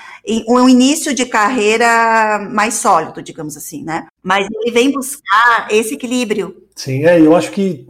um 0.47 0.69
início 0.69 1.15
de 1.15 1.25
carreira 1.25 2.39
mais 2.51 2.75
sólido, 2.75 3.23
digamos 3.23 3.57
assim, 3.57 3.83
né? 3.83 4.07
Mas 4.23 4.47
ele 4.51 4.71
vem 4.71 4.93
buscar 4.93 5.69
esse 5.71 5.95
equilíbrio. 5.95 6.65
Sim, 6.77 7.05
é, 7.05 7.19
eu 7.19 7.35
acho 7.35 7.51
que 7.51 7.87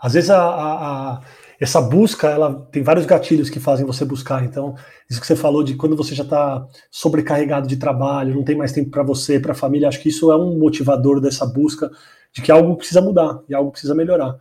às 0.00 0.12
vezes 0.12 0.30
a, 0.30 0.38
a, 0.38 0.72
a, 1.12 1.20
essa 1.58 1.80
busca, 1.80 2.28
ela 2.28 2.66
tem 2.70 2.82
vários 2.82 3.06
gatilhos 3.06 3.50
que 3.50 3.58
fazem 3.58 3.86
você 3.86 4.04
buscar. 4.04 4.44
Então, 4.44 4.74
isso 5.08 5.20
que 5.20 5.26
você 5.26 5.36
falou 5.36 5.62
de 5.62 5.74
quando 5.74 5.96
você 5.96 6.14
já 6.14 6.22
está 6.22 6.66
sobrecarregado 6.90 7.66
de 7.66 7.76
trabalho, 7.76 8.34
não 8.34 8.44
tem 8.44 8.56
mais 8.56 8.72
tempo 8.72 8.90
para 8.90 9.02
você, 9.02 9.40
para 9.40 9.52
a 9.52 9.56
família, 9.56 9.88
acho 9.88 10.00
que 10.00 10.08
isso 10.08 10.30
é 10.30 10.36
um 10.36 10.58
motivador 10.58 11.20
dessa 11.20 11.46
busca 11.46 11.90
de 12.32 12.42
que 12.42 12.52
algo 12.52 12.76
precisa 12.76 13.00
mudar 13.00 13.40
e 13.48 13.54
algo 13.54 13.70
precisa 13.70 13.94
melhorar. 13.94 14.36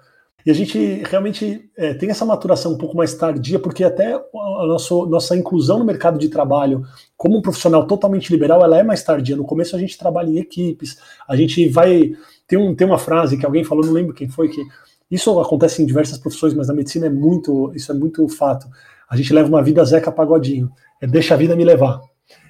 E 0.46 0.52
a 0.52 0.54
gente 0.54 1.02
realmente 1.10 1.70
é, 1.76 1.96
tem 1.96 2.12
essa 2.12 2.24
maturação 2.24 2.74
um 2.74 2.78
pouco 2.78 2.96
mais 2.96 3.16
tardia, 3.16 3.58
porque 3.58 3.84
até 3.84 4.14
a 4.14 4.66
nosso, 4.68 5.08
nossa 5.08 5.36
inclusão 5.36 5.80
no 5.80 5.86
mercado 5.86 6.20
de 6.20 6.30
trabalho 6.30 6.84
como 7.18 7.38
um 7.38 7.42
profissional 7.42 7.88
totalmente 7.88 8.30
liberal, 8.30 8.64
ela 8.64 8.78
é 8.78 8.84
mais 8.84 9.02
tardia. 9.02 9.36
No 9.36 9.44
começo 9.44 9.76
a 9.76 9.80
gente 9.80 9.98
trabalha 9.98 10.30
em 10.30 10.38
equipes, 10.38 10.98
a 11.28 11.36
gente 11.36 11.68
vai. 11.70 12.12
Tem, 12.48 12.60
um, 12.60 12.76
tem 12.76 12.86
uma 12.86 13.00
frase 13.00 13.38
que 13.38 13.46
alguém 13.46 13.64
falou, 13.64 13.84
não 13.84 13.94
lembro 13.94 14.14
quem 14.14 14.30
foi, 14.30 14.50
que 14.50 14.64
isso 15.10 15.40
acontece 15.40 15.82
em 15.82 15.86
diversas 15.86 16.20
profissões, 16.20 16.54
mas 16.54 16.68
na 16.68 16.76
medicina 16.76 17.08
é 17.08 17.10
muito, 17.10 17.72
isso 17.74 17.92
é 17.92 17.96
muito 17.96 18.28
fato. 18.28 18.68
A 19.10 19.18
gente 19.18 19.34
leva 19.34 19.50
uma 19.50 19.64
vida 19.64 19.84
Zeca 19.84 20.12
Pagodinho, 20.12 20.72
é 21.02 21.08
deixa 21.08 21.34
a 21.34 21.38
vida 21.38 21.56
me 21.56 21.64
levar. 21.64 22.02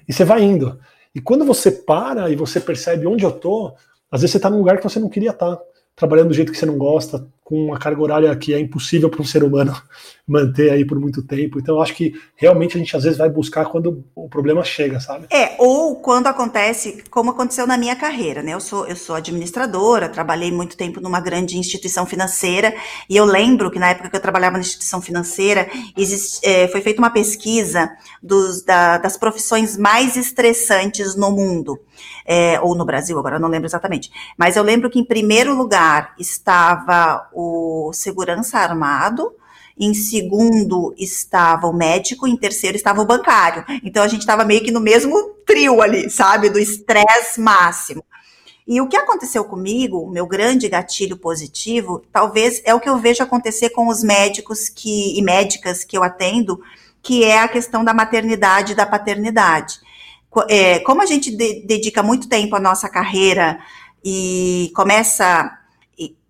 E 0.06 0.12
você 0.12 0.22
vai 0.22 0.42
indo. 0.42 0.78
E 1.14 1.20
quando 1.20 1.46
você 1.46 1.70
para 1.70 2.28
e 2.28 2.36
você 2.36 2.60
percebe 2.60 3.06
onde 3.06 3.24
eu 3.24 3.32
tô, 3.32 3.74
às 4.10 4.20
vezes 4.20 4.32
você 4.32 4.36
está 4.36 4.50
num 4.50 4.58
lugar 4.58 4.76
que 4.76 4.84
você 4.84 5.00
não 5.00 5.08
queria 5.08 5.30
estar, 5.30 5.56
tá, 5.56 5.62
trabalhando 5.94 6.28
do 6.28 6.34
jeito 6.34 6.52
que 6.52 6.58
você 6.58 6.66
não 6.66 6.76
gosta, 6.76 7.26
com 7.46 7.66
uma 7.66 7.78
carga 7.78 8.02
horária 8.02 8.34
que 8.34 8.52
é 8.52 8.58
impossível 8.58 9.08
para 9.08 9.22
um 9.22 9.24
ser 9.24 9.44
humano 9.44 9.72
manter 10.26 10.72
aí 10.72 10.84
por 10.84 10.98
muito 10.98 11.22
tempo. 11.22 11.60
Então, 11.60 11.76
eu 11.76 11.80
acho 11.80 11.94
que 11.94 12.12
realmente 12.34 12.76
a 12.76 12.80
gente 12.80 12.96
às 12.96 13.04
vezes 13.04 13.16
vai 13.16 13.30
buscar 13.30 13.66
quando 13.66 14.04
o 14.16 14.28
problema 14.28 14.64
chega, 14.64 14.98
sabe? 14.98 15.28
É, 15.30 15.54
ou 15.56 15.94
quando 15.94 16.26
acontece, 16.26 17.04
como 17.08 17.30
aconteceu 17.30 17.64
na 17.64 17.78
minha 17.78 17.94
carreira, 17.94 18.42
né? 18.42 18.52
Eu 18.52 18.60
sou, 18.60 18.84
eu 18.88 18.96
sou 18.96 19.14
administradora, 19.14 20.08
trabalhei 20.08 20.50
muito 20.50 20.76
tempo 20.76 21.00
numa 21.00 21.20
grande 21.20 21.56
instituição 21.56 22.04
financeira, 22.04 22.74
e 23.08 23.16
eu 23.16 23.24
lembro 23.24 23.70
que 23.70 23.78
na 23.78 23.90
época 23.90 24.10
que 24.10 24.16
eu 24.16 24.20
trabalhava 24.20 24.54
na 24.54 24.62
instituição 24.62 25.00
financeira, 25.00 25.68
exist, 25.96 26.40
é, 26.42 26.66
foi 26.66 26.80
feita 26.80 27.00
uma 27.00 27.10
pesquisa 27.10 27.88
dos, 28.20 28.64
da, 28.64 28.98
das 28.98 29.16
profissões 29.16 29.76
mais 29.76 30.16
estressantes 30.16 31.14
no 31.14 31.30
mundo. 31.30 31.78
É, 32.26 32.60
ou 32.60 32.74
no 32.74 32.84
Brasil, 32.84 33.16
agora 33.16 33.36
eu 33.36 33.40
não 33.40 33.48
lembro 33.48 33.68
exatamente. 33.68 34.10
Mas 34.36 34.56
eu 34.56 34.64
lembro 34.64 34.90
que 34.90 34.98
em 34.98 35.04
primeiro 35.04 35.54
lugar 35.56 36.12
estava 36.18 37.28
o 37.36 37.92
segurança 37.92 38.58
armado, 38.58 39.30
em 39.78 39.92
segundo 39.92 40.94
estava 40.96 41.66
o 41.66 41.72
médico, 41.72 42.26
em 42.26 42.34
terceiro 42.34 42.76
estava 42.76 43.02
o 43.02 43.06
bancário. 43.06 43.62
Então 43.84 44.02
a 44.02 44.08
gente 44.08 44.20
estava 44.20 44.42
meio 44.42 44.64
que 44.64 44.70
no 44.70 44.80
mesmo 44.80 45.34
trio 45.44 45.82
ali, 45.82 46.08
sabe, 46.08 46.48
do 46.48 46.58
estresse 46.58 47.38
máximo. 47.38 48.02
E 48.66 48.80
o 48.80 48.88
que 48.88 48.96
aconteceu 48.96 49.44
comigo, 49.44 50.10
meu 50.10 50.26
grande 50.26 50.68
gatilho 50.68 51.18
positivo, 51.18 52.02
talvez 52.10 52.62
é 52.64 52.74
o 52.74 52.80
que 52.80 52.88
eu 52.88 52.98
vejo 52.98 53.22
acontecer 53.22 53.70
com 53.70 53.86
os 53.86 54.02
médicos 54.02 54.68
que, 54.70 55.16
e 55.16 55.22
médicas 55.22 55.84
que 55.84 55.96
eu 55.96 56.02
atendo, 56.02 56.60
que 57.02 57.22
é 57.22 57.38
a 57.38 57.48
questão 57.48 57.84
da 57.84 57.92
maternidade 57.92 58.72
e 58.72 58.74
da 58.74 58.86
paternidade. 58.86 59.78
É, 60.48 60.80
como 60.80 61.02
a 61.02 61.06
gente 61.06 61.30
de, 61.30 61.66
dedica 61.66 62.02
muito 62.02 62.28
tempo 62.28 62.56
à 62.56 62.60
nossa 62.60 62.88
carreira 62.88 63.58
e 64.02 64.72
começa 64.74 65.56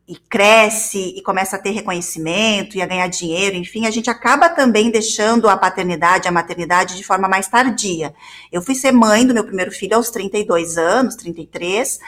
e 0.09 0.17
cresce 0.17 1.15
e 1.17 1.23
começa 1.23 1.57
a 1.57 1.59
ter 1.59 1.71
reconhecimento 1.71 2.77
e 2.77 2.83
a 2.83 2.87
ganhar 2.87 3.09
dinheiro, 3.09 3.57
enfim, 3.57 3.87
a 3.87 3.91
gente 3.91 4.09
acaba 4.09 4.49
também 4.49 4.89
deixando 4.91 5.49
a 5.49 5.57
paternidade, 5.57 6.29
a 6.29 6.33
maternidade 6.33 6.97
de 6.97 7.03
forma 7.03 7.29
mais 7.29 7.49
tardia. 7.49 8.15
Eu 8.53 8.63
fui 8.63 8.75
ser 8.75 8.93
mãe 8.93 9.27
do 9.27 9.35
meu 9.35 9.45
primeiro 9.45 9.73
filho 9.73 9.97
aos 9.97 10.11
32 10.11 10.79
anos, 10.79 11.17
33, 11.17 11.99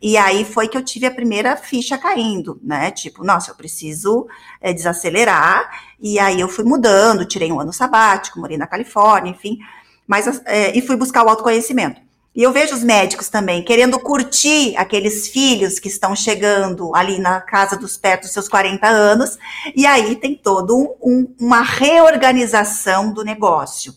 e 0.00 0.16
aí 0.16 0.44
foi 0.44 0.68
que 0.68 0.78
eu 0.78 0.84
tive 0.84 1.06
a 1.06 1.10
primeira 1.10 1.56
ficha 1.56 1.98
caindo, 1.98 2.58
né? 2.62 2.90
Tipo, 2.92 3.24
nossa, 3.24 3.50
eu 3.50 3.56
preciso 3.56 4.28
é, 4.60 4.72
desacelerar, 4.72 5.68
e 6.00 6.20
aí 6.20 6.40
eu 6.40 6.48
fui 6.48 6.64
mudando, 6.64 7.26
tirei 7.26 7.50
um 7.50 7.60
ano 7.60 7.72
sabático, 7.72 8.38
morei 8.38 8.56
na 8.56 8.66
Califórnia, 8.66 9.30
enfim, 9.30 9.58
mas 10.06 10.40
é, 10.46 10.76
e 10.76 10.80
fui 10.80 10.96
buscar 10.96 11.24
o 11.24 11.28
autoconhecimento. 11.28 12.00
E 12.34 12.42
eu 12.44 12.52
vejo 12.52 12.74
os 12.74 12.84
médicos 12.84 13.28
também 13.28 13.64
querendo 13.64 13.98
curtir 13.98 14.76
aqueles 14.76 15.28
filhos 15.28 15.80
que 15.80 15.88
estão 15.88 16.14
chegando 16.14 16.94
ali 16.94 17.18
na 17.18 17.40
casa 17.40 17.76
dos 17.76 17.96
perto 17.96 18.22
dos 18.22 18.32
seus 18.32 18.48
40 18.48 18.86
anos, 18.86 19.36
e 19.74 19.84
aí 19.84 20.14
tem 20.14 20.36
todo 20.36 20.96
um, 21.02 21.34
uma 21.40 21.62
reorganização 21.62 23.12
do 23.12 23.24
negócio. 23.24 23.94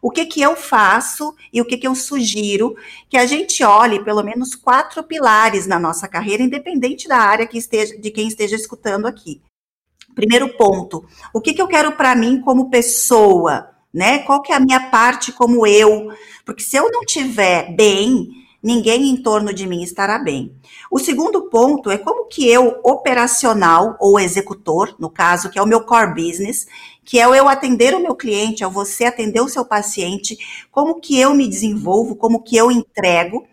O 0.00 0.10
que, 0.10 0.26
que 0.26 0.40
eu 0.40 0.56
faço 0.56 1.34
e 1.52 1.60
o 1.60 1.64
que, 1.64 1.76
que 1.76 1.86
eu 1.86 1.94
sugiro 1.94 2.76
que 3.08 3.16
a 3.16 3.26
gente 3.26 3.62
olhe 3.62 4.02
pelo 4.02 4.22
menos 4.22 4.54
quatro 4.54 5.02
pilares 5.02 5.66
na 5.66 5.78
nossa 5.78 6.08
carreira, 6.08 6.42
independente 6.42 7.06
da 7.06 7.18
área 7.18 7.46
que 7.46 7.58
esteja, 7.58 7.96
de 7.96 8.10
quem 8.10 8.26
esteja 8.26 8.56
escutando 8.56 9.06
aqui. 9.06 9.40
Primeiro 10.14 10.56
ponto, 10.56 11.04
o 11.32 11.40
que, 11.40 11.54
que 11.54 11.62
eu 11.62 11.68
quero 11.68 11.92
para 11.92 12.14
mim 12.14 12.40
como 12.40 12.68
pessoa? 12.68 13.71
Né? 13.92 14.20
Qual 14.20 14.40
que 14.40 14.52
é 14.52 14.56
a 14.56 14.60
minha 14.60 14.88
parte 14.90 15.32
como 15.32 15.66
eu? 15.66 16.10
Porque 16.44 16.62
se 16.62 16.76
eu 16.76 16.90
não 16.90 17.02
tiver 17.02 17.74
bem, 17.76 18.28
ninguém 18.62 19.10
em 19.10 19.16
torno 19.16 19.52
de 19.52 19.66
mim 19.66 19.82
estará 19.82 20.18
bem. 20.18 20.54
O 20.90 20.98
segundo 20.98 21.42
ponto 21.50 21.90
é 21.90 21.98
como 21.98 22.26
que 22.26 22.48
eu, 22.48 22.80
operacional 22.82 23.96
ou 24.00 24.18
executor, 24.18 24.94
no 24.98 25.10
caso, 25.10 25.50
que 25.50 25.58
é 25.58 25.62
o 25.62 25.66
meu 25.66 25.82
core 25.82 26.14
business, 26.14 26.66
que 27.04 27.18
é 27.18 27.24
eu 27.24 27.48
atender 27.48 27.94
o 27.94 28.00
meu 28.00 28.14
cliente, 28.14 28.62
é 28.62 28.68
você 28.68 29.04
atender 29.04 29.40
o 29.40 29.48
seu 29.48 29.64
paciente, 29.64 30.38
como 30.70 31.00
que 31.00 31.18
eu 31.18 31.34
me 31.34 31.48
desenvolvo, 31.48 32.14
como 32.14 32.42
que 32.42 32.56
eu 32.56 32.70
entrego. 32.70 33.46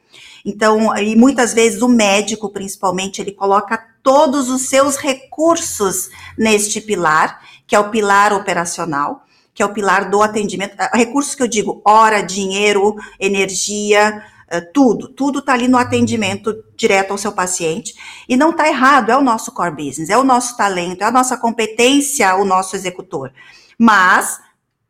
Então, 0.46 0.96
e 0.98 1.16
muitas 1.16 1.54
vezes 1.54 1.82
o 1.82 1.90
médico, 1.90 2.50
principalmente, 2.50 3.22
ele 3.22 3.32
coloca 3.32 3.78
todos 4.02 4.50
os 4.50 4.70
seus 4.70 4.96
recursos 4.96 6.10
neste 6.38 6.80
pilar, 6.80 7.42
que 7.68 7.76
é 7.76 7.80
o 7.80 7.90
pilar 7.90 8.32
operacional 8.32 9.26
que 9.54 9.62
é 9.62 9.66
o 9.66 9.74
pilar 9.74 10.10
do 10.10 10.22
atendimento. 10.22 10.76
Ah, 10.78 10.92
recursos 10.96 11.36
que 11.36 11.44
eu 11.44 11.48
digo, 11.48 11.82
hora, 11.86 12.22
dinheiro, 12.22 12.96
energia, 13.20 14.24
ah, 14.50 14.62
tudo, 14.74 15.08
tudo 15.10 15.40
está 15.40 15.54
ali 15.54 15.68
no 15.68 15.78
atendimento 15.78 16.64
direto 16.76 17.12
ao 17.12 17.18
seu 17.18 17.32
paciente. 17.32 17.94
E 18.28 18.36
não 18.36 18.50
está 18.52 18.68
errado, 18.68 19.12
é 19.12 19.18
o 19.18 19.22
nosso 19.22 19.52
core 19.52 19.72
business, 19.72 20.10
é 20.10 20.18
o 20.18 20.24
nosso 20.24 20.58
talento, 20.58 21.02
é 21.02 21.06
a 21.06 21.12
nossa 21.12 21.38
competência, 21.38 22.36
o 22.36 22.46
nosso 22.46 22.76
executor. 22.76 23.32
Mas, 23.78 24.40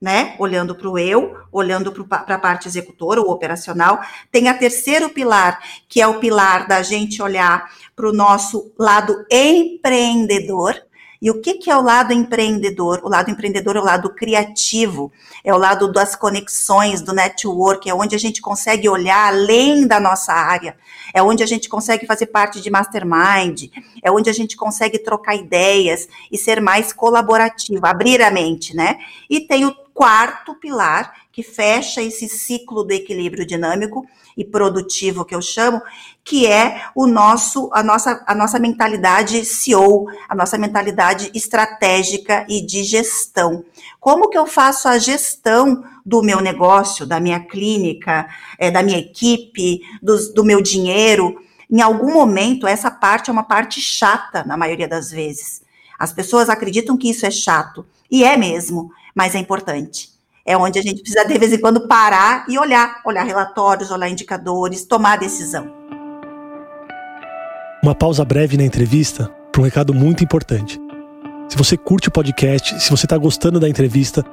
né, 0.02 0.36
olhando 0.40 0.74
para 0.74 0.90
o 0.90 0.98
eu, 0.98 1.36
olhando 1.52 1.92
para 2.06 2.36
a 2.36 2.40
parte 2.40 2.68
executora, 2.68 3.22
o 3.22 3.30
operacional, 3.30 4.00
tem 4.32 4.48
a 4.48 4.54
terceiro 4.54 5.10
pilar, 5.10 5.60
que 5.90 6.02
é 6.02 6.08
o 6.08 6.20
pilar 6.20 6.68
da 6.68 6.82
gente 6.82 7.22
olhar 7.22 7.70
para 7.96 8.08
o 8.08 8.14
nosso 8.14 8.72
lado 8.80 9.26
empreendedor, 9.30 10.76
e 11.22 11.30
o 11.30 11.42
que, 11.42 11.56
que 11.56 11.70
é 11.70 11.76
o 11.76 11.82
lado 11.82 12.14
empreendedor? 12.14 13.02
O 13.04 13.10
lado 13.10 13.30
empreendedor 13.30 13.76
é 13.76 13.80
o 13.82 13.84
lado 13.84 14.10
criativo, 14.10 15.12
é 15.44 15.54
o 15.54 15.58
lado 15.58 15.92
das 15.92 16.16
conexões, 16.16 17.02
do 17.02 17.12
network, 17.12 17.90
é 17.90 17.94
onde 17.94 18.16
a 18.16 18.18
gente 18.18 18.42
consegue 18.42 18.88
olhar 18.88 19.28
além 19.28 19.86
da 19.86 20.00
nossa 20.00 20.32
área, 20.32 20.78
é 21.14 21.22
onde 21.22 21.44
a 21.44 21.46
gente 21.46 21.68
consegue 21.68 22.06
fazer 22.06 22.28
parte 22.28 22.62
de 22.62 22.70
mastermind, 22.70 23.70
é 24.02 24.10
onde 24.10 24.30
a 24.30 24.34
gente 24.34 24.56
consegue 24.56 24.98
trocar 24.98 25.36
ideias 25.36 26.08
e 26.32 26.38
ser 26.38 26.62
mais 26.62 26.94
colaborativo, 26.94 27.86
abrir 27.86 28.22
a 28.22 28.32
mente, 28.32 28.74
né? 28.74 28.98
E 29.30 29.42
tem 29.42 29.66
o 29.66 29.76
quarto 29.94 30.56
pilar 30.56 31.14
que 31.40 31.44
fecha 31.44 32.02
esse 32.02 32.28
ciclo 32.28 32.84
do 32.84 32.92
equilíbrio 32.92 33.46
dinâmico, 33.46 34.06
e 34.36 34.44
produtivo 34.44 35.24
que 35.24 35.34
eu 35.34 35.42
chamo, 35.42 35.82
que 36.24 36.46
é 36.46 36.84
o 36.94 37.08
nosso 37.08 37.70
a 37.74 37.82
nossa 37.82 38.24
a 38.28 38.36
nossa 38.36 38.60
mentalidade 38.60 39.44
CEO, 39.46 40.08
a 40.28 40.36
nossa 40.36 40.58
mentalidade 40.58 41.32
estratégica 41.34 42.46
e 42.50 42.66
de 42.66 42.84
gestão. 42.84 43.64
Como 44.02 44.30
que 44.30 44.38
eu 44.38 44.46
faço 44.46 44.90
a 44.90 44.98
gestão 44.98 45.84
do 46.06 46.22
meu 46.22 46.42
negócio, 46.42 47.06
da 47.06 47.20
minha 47.22 47.40
clínica, 47.40 48.28
é, 48.58 48.70
da 48.70 48.84
minha 48.84 48.98
equipe, 48.98 49.82
do, 50.02 50.34
do 50.34 50.44
meu 50.44 50.62
dinheiro? 50.62 51.42
Em 51.72 51.82
algum 51.82 52.14
momento 52.14 52.68
essa 52.68 52.92
parte 52.92 53.30
é 53.30 53.34
uma 53.34 53.44
parte 53.44 53.80
chata 53.80 54.44
na 54.44 54.58
maioria 54.58 54.90
das 54.90 55.10
vezes. 55.10 55.62
As 55.98 56.12
pessoas 56.12 56.50
acreditam 56.50 56.98
que 56.98 57.10
isso 57.10 57.26
é 57.26 57.32
chato 57.32 57.86
e 58.12 58.26
é 58.26 58.36
mesmo, 58.36 58.92
mas 59.16 59.36
é 59.36 59.40
importante 59.40 60.19
é 60.50 60.58
onde 60.58 60.80
a 60.80 60.82
gente 60.82 61.04
precisa 61.04 61.24
de 61.26 61.38
vez 61.38 61.54
em 61.54 61.60
quando 61.60 61.82
parar 61.82 62.44
e 62.50 62.58
olhar, 62.58 63.02
olhar 63.06 63.24
relatórios, 63.24 63.92
olhar 63.92 64.10
indicadores, 64.10 64.84
tomar 64.84 65.20
decisão. 65.20 65.72
Uma 67.84 67.94
pausa 67.94 68.26
breve 68.26 68.58
na 68.58 68.64
entrevista 68.64 69.30
para 69.52 69.62
um 69.62 69.64
recado 69.64 69.94
muito 69.94 70.24
importante. 70.24 70.82
Se 71.48 71.56
você 71.56 71.78
curte 71.78 72.08
o 72.08 72.12
podcast, 72.12 72.82
se 72.82 72.90
você 72.90 73.06
está 73.06 73.16
gostando 73.16 73.60
da 73.60 73.70
entrevista, 73.70 74.26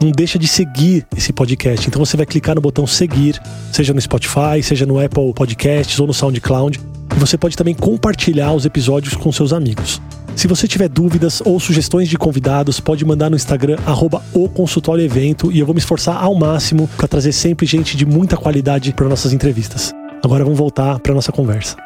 não 0.00 0.10
deixa 0.10 0.38
de 0.38 0.48
seguir 0.48 1.06
esse 1.14 1.34
podcast. 1.34 1.86
Então 1.86 2.02
você 2.02 2.16
vai 2.16 2.24
clicar 2.24 2.54
no 2.54 2.62
botão 2.62 2.86
seguir, 2.86 3.38
seja 3.70 3.92
no 3.92 4.00
Spotify, 4.00 4.62
seja 4.62 4.86
no 4.86 4.98
Apple 4.98 5.34
Podcasts 5.34 6.00
ou 6.00 6.06
no 6.06 6.14
SoundCloud. 6.14 6.80
E 7.14 7.18
você 7.20 7.36
pode 7.36 7.58
também 7.58 7.74
compartilhar 7.74 8.54
os 8.54 8.64
episódios 8.64 9.14
com 9.14 9.30
seus 9.30 9.52
amigos. 9.52 10.00
Se 10.38 10.46
você 10.46 10.68
tiver 10.68 10.88
dúvidas 10.88 11.42
ou 11.44 11.58
sugestões 11.58 12.08
de 12.08 12.16
convidados, 12.16 12.78
pode 12.78 13.04
mandar 13.04 13.28
no 13.28 13.34
Instagram 13.34 13.76
arroba 13.84 14.22
e 14.32 15.58
eu 15.58 15.66
vou 15.66 15.74
me 15.74 15.80
esforçar 15.80 16.22
ao 16.22 16.32
máximo 16.32 16.88
para 16.96 17.08
trazer 17.08 17.32
sempre 17.32 17.66
gente 17.66 17.96
de 17.96 18.06
muita 18.06 18.36
qualidade 18.36 18.92
para 18.92 19.08
nossas 19.08 19.32
entrevistas. 19.32 19.92
Agora 20.24 20.44
vamos 20.44 20.56
voltar 20.56 21.00
para 21.00 21.12
nossa 21.12 21.32
conversa. 21.32 21.76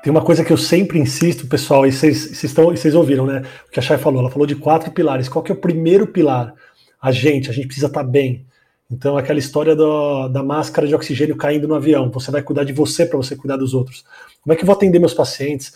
Tem 0.00 0.12
uma 0.12 0.22
coisa 0.22 0.44
que 0.44 0.52
eu 0.52 0.56
sempre 0.56 1.00
insisto, 1.00 1.48
pessoal, 1.48 1.84
e 1.84 1.90
vocês, 1.90 2.44
estão, 2.44 2.66
vocês 2.66 2.94
ouviram, 2.94 3.26
né? 3.26 3.42
O 3.66 3.72
que 3.72 3.80
a 3.80 3.82
Chay 3.82 3.98
falou, 3.98 4.20
ela 4.20 4.30
falou 4.30 4.46
de 4.46 4.54
quatro 4.54 4.92
pilares. 4.92 5.28
Qual 5.28 5.42
que 5.42 5.50
é 5.50 5.56
o 5.56 5.58
primeiro 5.58 6.06
pilar? 6.06 6.54
A 7.02 7.10
gente, 7.10 7.50
a 7.50 7.52
gente 7.52 7.66
precisa 7.66 7.88
estar 7.88 8.04
tá 8.04 8.08
bem. 8.08 8.46
Então, 8.94 9.16
aquela 9.18 9.38
história 9.38 9.74
do, 9.74 10.28
da 10.28 10.42
máscara 10.42 10.86
de 10.86 10.94
oxigênio 10.94 11.36
caindo 11.36 11.66
no 11.66 11.74
avião. 11.74 12.10
Você 12.10 12.30
vai 12.30 12.42
cuidar 12.42 12.64
de 12.64 12.72
você 12.72 13.04
para 13.04 13.16
você 13.16 13.34
cuidar 13.34 13.56
dos 13.56 13.74
outros. 13.74 14.04
Como 14.42 14.52
é 14.52 14.56
que 14.56 14.62
eu 14.62 14.66
vou 14.66 14.74
atender 14.74 14.98
meus 14.98 15.14
pacientes? 15.14 15.72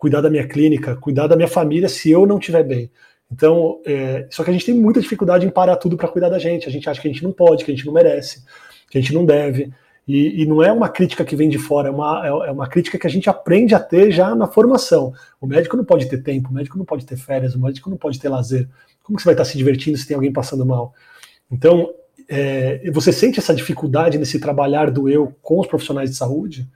cuidar 0.00 0.22
da 0.22 0.30
minha 0.30 0.48
clínica, 0.48 0.96
cuidar 0.96 1.26
da 1.26 1.36
minha 1.36 1.46
família 1.46 1.86
se 1.86 2.10
eu 2.10 2.26
não 2.26 2.38
estiver 2.38 2.64
bem. 2.64 2.90
Então, 3.30 3.80
é, 3.84 4.26
só 4.30 4.42
que 4.42 4.48
a 4.48 4.52
gente 4.52 4.64
tem 4.64 4.74
muita 4.74 4.98
dificuldade 4.98 5.46
em 5.46 5.50
parar 5.50 5.76
tudo 5.76 5.96
para 5.96 6.08
cuidar 6.08 6.30
da 6.30 6.38
gente. 6.38 6.66
A 6.66 6.72
gente 6.72 6.88
acha 6.88 7.00
que 7.00 7.06
a 7.06 7.12
gente 7.12 7.22
não 7.22 7.30
pode, 7.30 7.64
que 7.64 7.70
a 7.70 7.74
gente 7.74 7.84
não 7.84 7.92
merece, 7.92 8.42
que 8.90 8.96
a 8.96 9.00
gente 9.00 9.12
não 9.12 9.26
deve. 9.26 9.70
E, 10.08 10.42
e, 10.42 10.46
não 10.46 10.62
é 10.62 10.72
uma 10.72 10.88
crítica 10.88 11.24
que 11.24 11.36
vem 11.36 11.48
de 11.48 11.58
fora, 11.58 11.88
é 11.88 11.90
uma, 11.92 12.26
é, 12.26 12.48
é 12.48 12.50
uma 12.50 12.66
crítica 12.66 12.98
que 12.98 13.06
a 13.06 13.10
gente 13.10 13.28
aprende 13.28 13.74
a 13.74 13.78
ter 13.78 14.10
já 14.10 14.34
na 14.34 14.48
formação. 14.48 15.12
O 15.38 15.46
médico 15.46 15.76
não 15.76 15.84
pode 15.84 16.08
ter 16.08 16.22
tempo, 16.22 16.48
o 16.48 16.52
médico 16.52 16.78
não 16.78 16.84
pode 16.86 17.04
ter 17.04 17.16
férias, 17.16 17.54
o 17.54 17.60
médico 17.60 17.90
não 17.90 17.98
pode 17.98 18.18
ter 18.18 18.30
lazer. 18.30 18.66
Como 19.04 19.16
que 19.16 19.22
você 19.22 19.26
vai 19.26 19.34
estar 19.34 19.44
se 19.44 19.56
divertindo 19.56 19.98
se 19.98 20.08
tem 20.08 20.14
alguém 20.14 20.32
passando 20.32 20.64
mal? 20.64 20.94
Então, 21.52 21.92
é, 22.32 22.88
você 22.92 23.12
sente 23.12 23.40
essa 23.40 23.52
dificuldade 23.52 24.16
nesse 24.16 24.38
trabalhar 24.38 24.88
do 24.88 25.08
eu 25.08 25.34
com 25.42 25.58
os 25.58 25.66
profissionais 25.66 26.10
de 26.10 26.16
saúde? 26.16 26.68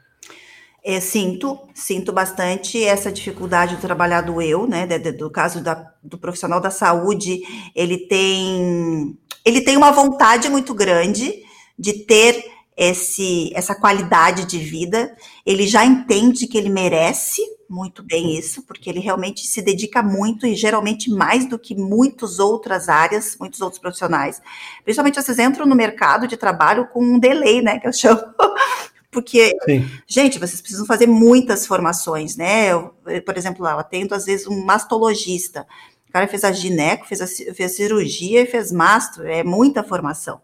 É, 0.82 0.98
sinto, 0.98 1.60
sinto 1.72 2.12
bastante 2.12 2.82
essa 2.82 3.10
dificuldade 3.10 3.76
do 3.76 3.80
trabalhar 3.80 4.22
do 4.22 4.42
eu, 4.42 4.66
né? 4.66 4.84
Do, 4.84 5.16
do 5.16 5.30
caso 5.30 5.62
da, 5.62 5.92
do 6.02 6.18
profissional 6.18 6.60
da 6.60 6.70
saúde, 6.70 7.40
ele 7.74 7.98
tem, 8.08 9.16
ele 9.44 9.60
tem 9.60 9.76
uma 9.76 9.92
vontade 9.92 10.48
muito 10.48 10.74
grande 10.74 11.32
de 11.78 11.92
ter 12.04 12.44
esse, 12.76 13.52
essa 13.54 13.76
qualidade 13.76 14.46
de 14.46 14.58
vida, 14.58 15.16
ele 15.46 15.68
já 15.68 15.86
entende 15.86 16.48
que 16.48 16.58
ele 16.58 16.68
merece 16.68 17.40
muito 17.68 18.02
bem 18.02 18.36
isso, 18.36 18.62
porque 18.62 18.88
ele 18.88 19.00
realmente 19.00 19.46
se 19.46 19.62
dedica 19.62 20.02
muito 20.02 20.46
e 20.46 20.54
geralmente 20.54 21.10
mais 21.10 21.46
do 21.46 21.58
que 21.58 21.74
muitas 21.74 22.38
outras 22.38 22.88
áreas, 22.88 23.36
muitos 23.38 23.60
outros 23.60 23.80
profissionais. 23.80 24.40
Principalmente 24.84 25.20
vocês 25.20 25.38
entram 25.38 25.66
no 25.66 25.74
mercado 25.74 26.26
de 26.26 26.36
trabalho 26.36 26.88
com 26.88 27.02
um 27.04 27.18
delay, 27.18 27.62
né, 27.62 27.78
que 27.78 27.88
eu 27.88 27.92
chamo. 27.92 28.20
Porque, 29.10 29.56
Sim. 29.64 29.88
gente, 30.08 30.40
vocês 30.40 30.60
precisam 30.60 30.84
fazer 30.84 31.06
muitas 31.06 31.66
formações, 31.68 32.36
né? 32.36 32.72
Eu, 32.72 32.92
por 33.24 33.36
exemplo, 33.36 33.64
eu 33.64 33.78
atendo 33.78 34.12
às 34.12 34.24
vezes 34.24 34.48
um 34.48 34.64
mastologista. 34.64 35.64
O 36.08 36.12
cara 36.12 36.26
fez 36.26 36.42
a 36.42 36.50
gineco, 36.50 37.06
fez 37.06 37.20
a, 37.20 37.26
fez 37.54 37.72
a 37.72 37.74
cirurgia 37.74 38.42
e 38.42 38.46
fez 38.46 38.72
mastro, 38.72 39.24
é 39.24 39.44
muita 39.44 39.84
formação. 39.84 40.40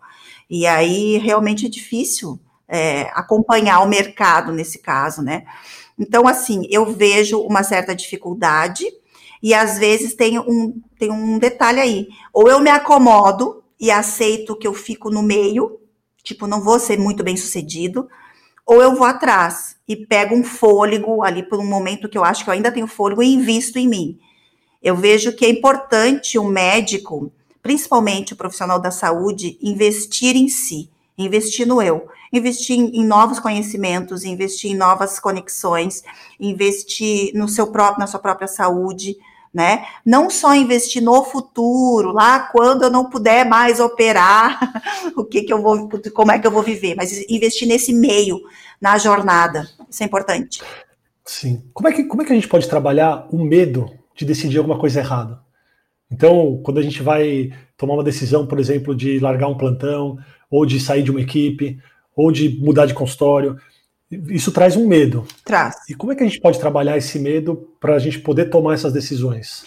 E 0.48 0.68
aí 0.68 1.18
realmente 1.18 1.66
é 1.66 1.68
difícil 1.68 2.38
é, 2.68 3.10
acompanhar 3.14 3.80
o 3.80 3.88
mercado 3.88 4.52
nesse 4.52 4.78
caso, 4.78 5.20
né? 5.20 5.44
Então, 6.00 6.26
assim, 6.26 6.66
eu 6.70 6.86
vejo 6.86 7.38
uma 7.40 7.62
certa 7.62 7.94
dificuldade 7.94 8.84
e 9.42 9.52
às 9.54 9.78
vezes 9.78 10.14
tem 10.14 10.38
um, 10.38 10.80
tem 10.98 11.12
um 11.12 11.38
detalhe 11.38 11.78
aí. 11.78 12.08
Ou 12.32 12.48
eu 12.48 12.58
me 12.58 12.70
acomodo 12.70 13.62
e 13.78 13.90
aceito 13.90 14.56
que 14.56 14.66
eu 14.66 14.74
fico 14.74 15.10
no 15.10 15.22
meio, 15.22 15.78
tipo, 16.24 16.46
não 16.46 16.62
vou 16.62 16.80
ser 16.80 16.98
muito 16.98 17.22
bem 17.22 17.36
sucedido, 17.36 18.08
ou 18.66 18.82
eu 18.82 18.94
vou 18.94 19.06
atrás 19.06 19.76
e 19.86 19.94
pego 19.94 20.34
um 20.34 20.42
fôlego 20.42 21.22
ali 21.22 21.42
por 21.42 21.58
um 21.58 21.66
momento 21.66 22.08
que 22.08 22.16
eu 22.16 22.24
acho 22.24 22.44
que 22.44 22.50
eu 22.50 22.54
ainda 22.54 22.72
tenho 22.72 22.86
fôlego 22.86 23.22
e 23.22 23.34
invisto 23.34 23.78
em 23.78 23.86
mim. 23.86 24.18
Eu 24.82 24.96
vejo 24.96 25.36
que 25.36 25.44
é 25.44 25.50
importante 25.50 26.38
o 26.38 26.44
médico 26.44 27.30
principalmente 27.62 28.32
o 28.32 28.36
profissional 28.36 28.80
da 28.80 28.90
saúde, 28.90 29.58
investir 29.60 30.36
em 30.36 30.48
si, 30.48 30.90
investir 31.24 31.66
no 31.66 31.82
eu, 31.82 32.08
investir 32.32 32.78
em, 32.78 33.04
novos 33.04 33.38
conhecimentos, 33.38 34.24
investir 34.24 34.70
em 34.70 34.76
novas 34.76 35.18
conexões, 35.18 36.02
investir 36.38 37.32
no 37.34 37.48
seu 37.48 37.68
próprio, 37.68 38.00
na 38.00 38.06
sua 38.06 38.20
própria 38.20 38.48
saúde, 38.48 39.16
né? 39.52 39.84
Não 40.06 40.30
só 40.30 40.54
investir 40.54 41.02
no 41.02 41.24
futuro, 41.24 42.12
lá 42.12 42.40
quando 42.52 42.84
eu 42.84 42.90
não 42.90 43.10
puder 43.10 43.44
mais 43.44 43.80
operar, 43.80 44.58
o 45.16 45.24
que 45.24 45.42
que 45.42 45.52
eu 45.52 45.60
vou, 45.60 45.88
como 46.14 46.32
é 46.32 46.38
que 46.38 46.46
eu 46.46 46.52
vou 46.52 46.62
viver, 46.62 46.94
mas 46.94 47.24
investir 47.28 47.66
nesse 47.66 47.92
meio, 47.92 48.40
na 48.80 48.96
jornada, 48.96 49.68
isso 49.88 50.02
é 50.02 50.06
importante. 50.06 50.62
Sim. 51.24 51.62
Como 51.72 51.88
é 51.88 51.92
que, 51.92 52.04
como 52.04 52.22
é 52.22 52.24
que 52.24 52.32
a 52.32 52.34
gente 52.34 52.48
pode 52.48 52.68
trabalhar 52.68 53.26
o 53.30 53.38
medo 53.38 53.90
de 54.16 54.24
decidir 54.24 54.58
alguma 54.58 54.78
coisa 54.78 55.00
errada? 55.00 55.40
Então, 56.10 56.60
quando 56.64 56.78
a 56.78 56.82
gente 56.82 57.02
vai 57.02 57.52
tomar 57.76 57.94
uma 57.94 58.04
decisão, 58.04 58.46
por 58.46 58.58
exemplo, 58.58 58.94
de 58.94 59.20
largar 59.20 59.46
um 59.46 59.56
plantão, 59.56 60.18
ou 60.50 60.66
de 60.66 60.80
sair 60.80 61.02
de 61.02 61.10
uma 61.10 61.20
equipe, 61.20 61.78
ou 62.14 62.32
de 62.32 62.58
mudar 62.60 62.86
de 62.86 62.94
consultório, 62.94 63.56
isso 64.28 64.50
traz 64.50 64.76
um 64.76 64.86
medo. 64.86 65.24
Traz. 65.44 65.76
E 65.88 65.94
como 65.94 66.12
é 66.12 66.16
que 66.16 66.22
a 66.22 66.26
gente 66.26 66.40
pode 66.40 66.58
trabalhar 66.58 66.98
esse 66.98 67.18
medo 67.18 67.68
para 67.78 67.94
a 67.94 67.98
gente 67.98 68.18
poder 68.18 68.46
tomar 68.46 68.74
essas 68.74 68.92
decisões? 68.92 69.64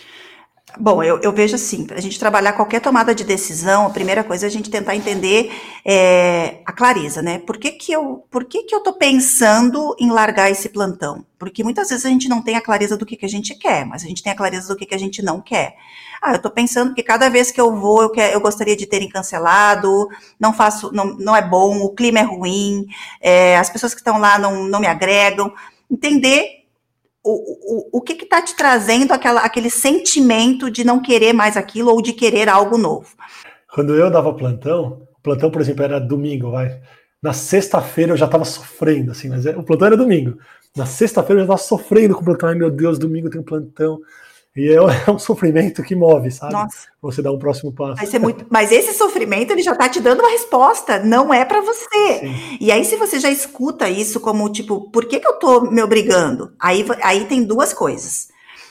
Bom, 0.80 1.04
eu, 1.04 1.20
eu 1.22 1.32
vejo 1.32 1.54
assim, 1.54 1.86
para 1.86 1.98
a 1.98 2.02
gente 2.02 2.18
trabalhar 2.18 2.54
qualquer 2.54 2.82
tomada 2.82 3.14
de 3.14 3.24
decisão, 3.24 3.86
a 3.86 3.92
primeira 3.92 4.24
coisa 4.24 4.46
é 4.46 4.48
a 4.48 4.52
gente 4.52 4.72
tentar 4.72 4.96
entender 4.96 5.52
é, 5.86 6.62
a 6.66 6.72
clareza, 6.72 7.22
né? 7.22 7.38
Por 7.40 7.58
que 7.58 7.72
que 7.72 7.92
eu, 7.92 8.26
por 8.32 8.46
que 8.46 8.64
que 8.64 8.74
eu 8.74 8.80
tô 8.80 8.94
pensando 8.94 9.96
em 10.00 10.10
largar 10.10 10.50
esse 10.50 10.70
plantão? 10.70 11.24
Porque 11.38 11.64
muitas 11.64 11.90
vezes 11.90 12.06
a 12.06 12.10
gente 12.10 12.28
não 12.28 12.42
tem 12.42 12.56
a 12.56 12.62
clareza 12.62 12.98
do 12.98 13.06
que, 13.06 13.16
que 13.16 13.26
a 13.26 13.30
gente 13.30 13.54
quer, 13.54 13.86
mas 13.86 14.04
a 14.04 14.08
gente 14.08 14.24
tem 14.24 14.32
a 14.32 14.36
clareza 14.36 14.68
do 14.68 14.76
que, 14.76 14.86
que 14.88 14.96
a 14.96 15.00
gente 15.00 15.22
não 15.22 15.40
quer. 15.40 15.76
Ah, 16.20 16.34
eu 16.34 16.42
tô 16.42 16.50
pensando 16.50 16.96
que 16.96 17.04
cada 17.04 17.30
vez 17.30 17.52
que 17.52 17.62
eu 17.62 17.76
vou, 17.76 18.02
eu, 18.02 18.10
quer, 18.10 18.34
eu 18.34 18.42
gostaria 18.42 18.76
de 18.76 18.88
terem 18.88 19.10
cancelado, 19.10 20.08
não 20.40 20.54
faço, 20.54 20.92
não, 20.92 21.18
não 21.18 21.36
é 21.36 21.42
bom, 21.42 21.82
o 21.82 21.94
clima 21.94 22.20
é 22.20 22.24
ruim, 22.24 22.88
é, 23.22 23.58
as 23.58 23.70
pessoas 23.70 23.94
que 23.94 24.00
estão 24.00 24.18
lá 24.18 24.40
não, 24.40 24.64
não 24.64 24.80
me 24.80 24.88
agregam. 24.88 25.54
Entender 25.92 26.63
o, 27.24 27.96
o, 27.96 28.00
o 28.00 28.02
que 28.02 28.14
está 28.14 28.42
te 28.42 28.56
trazendo 28.56 29.14
aquela, 29.14 29.42
aquele 29.42 29.70
sentimento 29.70 30.70
de 30.70 30.84
não 30.84 31.02
querer 31.02 31.32
mais 31.32 31.56
aquilo 31.56 31.92
ou 31.92 32.02
de 32.02 32.12
querer 32.12 32.50
algo 32.50 32.78
novo? 32.78 33.08
Quando 33.74 33.96
eu 33.96 34.12
dava 34.12 34.34
plantão, 34.34 35.08
plantão, 35.24 35.50
por 35.50 35.62
exemplo, 35.62 35.84
era 35.84 36.00
domingo, 36.00 36.52
vai. 36.52 36.80
Na 37.22 37.32
sexta-feira 37.32 38.12
eu 38.12 38.18
já 38.18 38.26
estava 38.26 38.44
sofrendo, 38.44 39.12
assim, 39.12 39.30
mas 39.30 39.46
é, 39.46 39.56
o 39.56 39.64
plantão 39.64 39.88
era 39.88 39.98
domingo. 39.98 40.38
Na 40.76 40.86
sexta-feira 40.86 41.42
eu 41.42 41.48
já 41.48 41.54
estava 41.54 41.68
sofrendo 41.68 42.14
com 42.14 42.22
o 42.22 42.26
plantão. 42.26 42.50
Ai, 42.50 42.56
meu 42.56 42.70
Deus, 42.70 43.00
domingo 43.00 43.30
tem 43.30 43.42
plantão. 43.42 44.02
E 44.56 44.70
é, 44.70 44.76
é 45.08 45.12
um 45.12 45.20
sofrimento 45.20 45.82
que 45.84 45.96
move, 45.96 46.32
sabe? 46.32 46.54
Nossa. 46.54 46.88
Você 47.02 47.22
dá 47.22 47.32
um 47.32 47.40
próximo 47.40 47.72
passo. 47.72 47.96
Vai 47.96 48.06
ser 48.06 48.20
muito... 48.20 48.46
Mas 48.50 48.72
esse 48.72 48.94
sofrimento, 48.94 49.52
ele 49.52 49.64
já 49.64 49.76
tá 49.76 49.90
te 49.90 50.00
dando 50.00 50.20
uma 50.20 50.30
resposta, 50.30 51.00
não 51.00 51.34
é 51.34 51.44
para 51.44 51.62
você. 51.62 52.20
Sim. 52.20 52.58
E 52.62 52.72
aí, 52.72 52.86
se 52.86 52.96
você 52.96 53.20
já 53.20 53.30
escuta 53.30 53.90
isso 53.90 54.20
como, 54.20 54.48
tipo, 54.50 54.90
por 54.92 55.06
que, 55.06 55.20
que 55.20 55.28
eu 55.28 55.34
tô 55.34 55.62
me 55.62 55.82
obrigando? 55.82 56.54
Aí, 56.60 56.86
aí 57.02 57.26
tem 57.26 57.44
duas 57.44 57.74
coisas. 57.74 58.30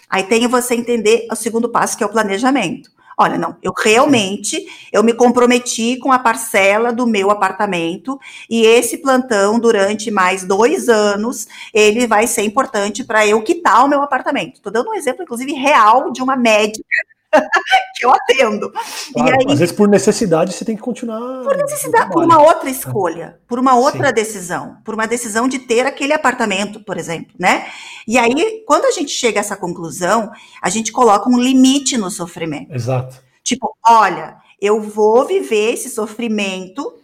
Aí 0.08 0.22
tem 0.24 0.46
você 0.46 0.74
entender 0.74 1.26
o 1.30 1.34
segundo 1.34 1.68
passo, 1.68 1.96
que 1.96 2.04
é 2.04 2.06
o 2.06 2.10
planejamento. 2.10 2.90
Olha, 3.18 3.36
não, 3.38 3.56
eu 3.62 3.72
realmente 3.76 4.66
eu 4.92 5.02
me 5.02 5.12
comprometi 5.12 5.96
com 5.98 6.12
a 6.12 6.18
parcela 6.18 6.92
do 6.92 7.06
meu 7.06 7.30
apartamento 7.30 8.18
e 8.48 8.64
esse 8.64 8.98
plantão 8.98 9.58
durante 9.58 10.10
mais 10.10 10.44
dois 10.44 10.88
anos 10.88 11.46
ele 11.74 12.06
vai 12.06 12.26
ser 12.26 12.42
importante 12.42 13.04
para 13.04 13.26
eu 13.26 13.42
quitar 13.42 13.84
o 13.84 13.88
meu 13.88 14.02
apartamento. 14.02 14.56
Estou 14.56 14.72
dando 14.72 14.90
um 14.90 14.94
exemplo, 14.94 15.22
inclusive, 15.22 15.52
real 15.52 16.10
de 16.10 16.22
uma 16.22 16.36
médica 16.36 16.86
que 17.96 18.04
eu 18.04 18.10
atendo. 18.10 18.70
Claro, 19.12 19.36
aí, 19.40 19.52
às 19.52 19.58
vezes, 19.58 19.74
por 19.74 19.88
necessidade, 19.88 20.52
você 20.52 20.64
tem 20.64 20.76
que 20.76 20.82
continuar. 20.82 21.42
Por 21.42 21.56
necessidade, 21.56 22.10
por 22.10 22.24
uma 22.24 22.40
outra 22.40 22.68
escolha, 22.68 23.38
por 23.46 23.58
uma 23.58 23.74
outra 23.74 24.08
Sim. 24.08 24.14
decisão, 24.14 24.76
por 24.84 24.94
uma 24.94 25.06
decisão 25.06 25.48
de 25.48 25.58
ter 25.58 25.86
aquele 25.86 26.12
apartamento, 26.12 26.80
por 26.84 26.98
exemplo, 26.98 27.32
né? 27.38 27.66
E 28.06 28.18
aí, 28.18 28.64
quando 28.66 28.84
a 28.84 28.90
gente 28.90 29.10
chega 29.10 29.40
a 29.40 29.42
essa 29.42 29.56
conclusão, 29.56 30.30
a 30.60 30.68
gente 30.68 30.92
coloca 30.92 31.28
um 31.28 31.38
limite 31.38 31.96
no 31.96 32.10
sofrimento. 32.10 32.74
Exato. 32.74 33.20
Tipo, 33.42 33.76
olha, 33.86 34.36
eu 34.60 34.80
vou 34.80 35.26
viver 35.26 35.74
esse 35.74 35.88
sofrimento, 35.90 36.94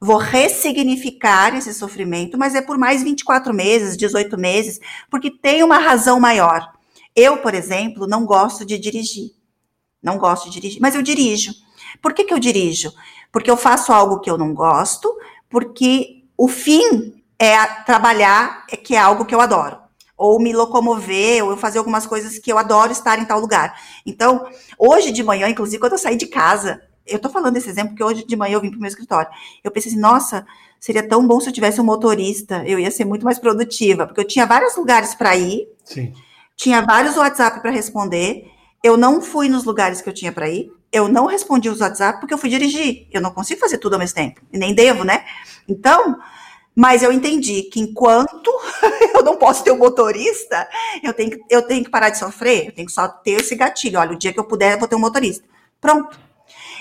vou 0.00 0.16
ressignificar 0.16 1.56
esse 1.56 1.74
sofrimento, 1.74 2.38
mas 2.38 2.54
é 2.54 2.62
por 2.62 2.78
mais 2.78 3.02
24 3.02 3.52
meses, 3.52 3.96
18 3.96 4.38
meses, 4.38 4.78
porque 5.10 5.30
tem 5.30 5.62
uma 5.62 5.78
razão 5.78 6.20
maior. 6.20 6.72
Eu, 7.14 7.38
por 7.38 7.54
exemplo, 7.54 8.06
não 8.06 8.24
gosto 8.24 8.64
de 8.64 8.78
dirigir. 8.78 9.37
Não 10.02 10.18
gosto 10.18 10.44
de 10.44 10.60
dirigir, 10.60 10.80
mas 10.80 10.94
eu 10.94 11.02
dirijo. 11.02 11.52
Por 12.00 12.12
que, 12.12 12.24
que 12.24 12.32
eu 12.32 12.38
dirijo? 12.38 12.92
Porque 13.32 13.50
eu 13.50 13.56
faço 13.56 13.92
algo 13.92 14.20
que 14.20 14.30
eu 14.30 14.38
não 14.38 14.54
gosto, 14.54 15.12
porque 15.48 16.24
o 16.36 16.48
fim 16.48 17.22
é 17.38 17.66
trabalhar, 17.84 18.64
é 18.70 18.76
que 18.76 18.94
é 18.94 18.98
algo 18.98 19.24
que 19.24 19.34
eu 19.34 19.40
adoro. 19.40 19.78
Ou 20.16 20.40
me 20.40 20.52
locomover, 20.52 21.44
ou 21.44 21.50
eu 21.50 21.56
fazer 21.56 21.78
algumas 21.78 22.06
coisas 22.06 22.38
que 22.38 22.50
eu 22.50 22.58
adoro 22.58 22.90
estar 22.90 23.18
em 23.18 23.24
tal 23.24 23.40
lugar. 23.40 23.74
Então, 24.04 24.48
hoje 24.78 25.12
de 25.12 25.22
manhã, 25.22 25.48
inclusive, 25.48 25.78
quando 25.78 25.92
eu 25.92 25.98
saí 25.98 26.16
de 26.16 26.26
casa, 26.26 26.82
eu 27.06 27.18
tô 27.18 27.28
falando 27.28 27.54
desse 27.54 27.68
exemplo 27.68 27.90
porque 27.90 28.04
hoje 28.04 28.26
de 28.26 28.36
manhã 28.36 28.54
eu 28.54 28.60
vim 28.60 28.70
pro 28.70 28.80
meu 28.80 28.88
escritório. 28.88 29.30
Eu 29.62 29.70
pensei 29.70 29.92
assim, 29.92 30.00
nossa, 30.00 30.46
seria 30.78 31.06
tão 31.06 31.26
bom 31.26 31.40
se 31.40 31.48
eu 31.48 31.52
tivesse 31.52 31.80
um 31.80 31.84
motorista, 31.84 32.62
eu 32.66 32.78
ia 32.78 32.90
ser 32.90 33.04
muito 33.04 33.24
mais 33.24 33.38
produtiva, 33.38 34.06
porque 34.06 34.20
eu 34.20 34.26
tinha 34.26 34.46
vários 34.46 34.76
lugares 34.76 35.14
para 35.14 35.36
ir, 35.36 35.68
Sim. 35.84 36.12
tinha 36.56 36.82
vários 36.82 37.16
WhatsApp 37.16 37.60
para 37.60 37.70
responder, 37.70 38.50
eu 38.82 38.96
não 38.96 39.20
fui 39.20 39.48
nos 39.48 39.64
lugares 39.64 40.00
que 40.00 40.08
eu 40.08 40.14
tinha 40.14 40.32
para 40.32 40.48
ir, 40.48 40.72
eu 40.92 41.08
não 41.08 41.26
respondi 41.26 41.68
os 41.68 41.80
WhatsApp 41.80 42.20
porque 42.20 42.32
eu 42.32 42.38
fui 42.38 42.48
dirigir. 42.48 43.06
Eu 43.12 43.20
não 43.20 43.30
consigo 43.30 43.60
fazer 43.60 43.78
tudo 43.78 43.94
ao 43.94 43.98
mesmo 43.98 44.14
tempo, 44.14 44.40
e 44.52 44.58
nem 44.58 44.74
devo, 44.74 45.04
né? 45.04 45.24
Então, 45.68 46.18
mas 46.74 47.02
eu 47.02 47.12
entendi 47.12 47.64
que 47.64 47.80
enquanto 47.80 48.50
eu 49.14 49.22
não 49.24 49.36
posso 49.36 49.64
ter 49.64 49.72
um 49.72 49.78
motorista, 49.78 50.68
eu 51.02 51.12
tenho, 51.12 51.30
que, 51.30 51.40
eu 51.50 51.62
tenho 51.62 51.84
que 51.84 51.90
parar 51.90 52.10
de 52.10 52.18
sofrer, 52.18 52.66
eu 52.66 52.72
tenho 52.72 52.86
que 52.86 52.92
só 52.92 53.08
ter 53.08 53.40
esse 53.40 53.56
gatilho. 53.56 53.98
Olha, 53.98 54.12
o 54.12 54.18
dia 54.18 54.32
que 54.32 54.38
eu 54.38 54.44
puder, 54.44 54.74
eu 54.74 54.78
vou 54.78 54.86
ter 54.86 54.94
um 54.94 55.00
motorista. 55.00 55.44
Pronto. 55.80 56.18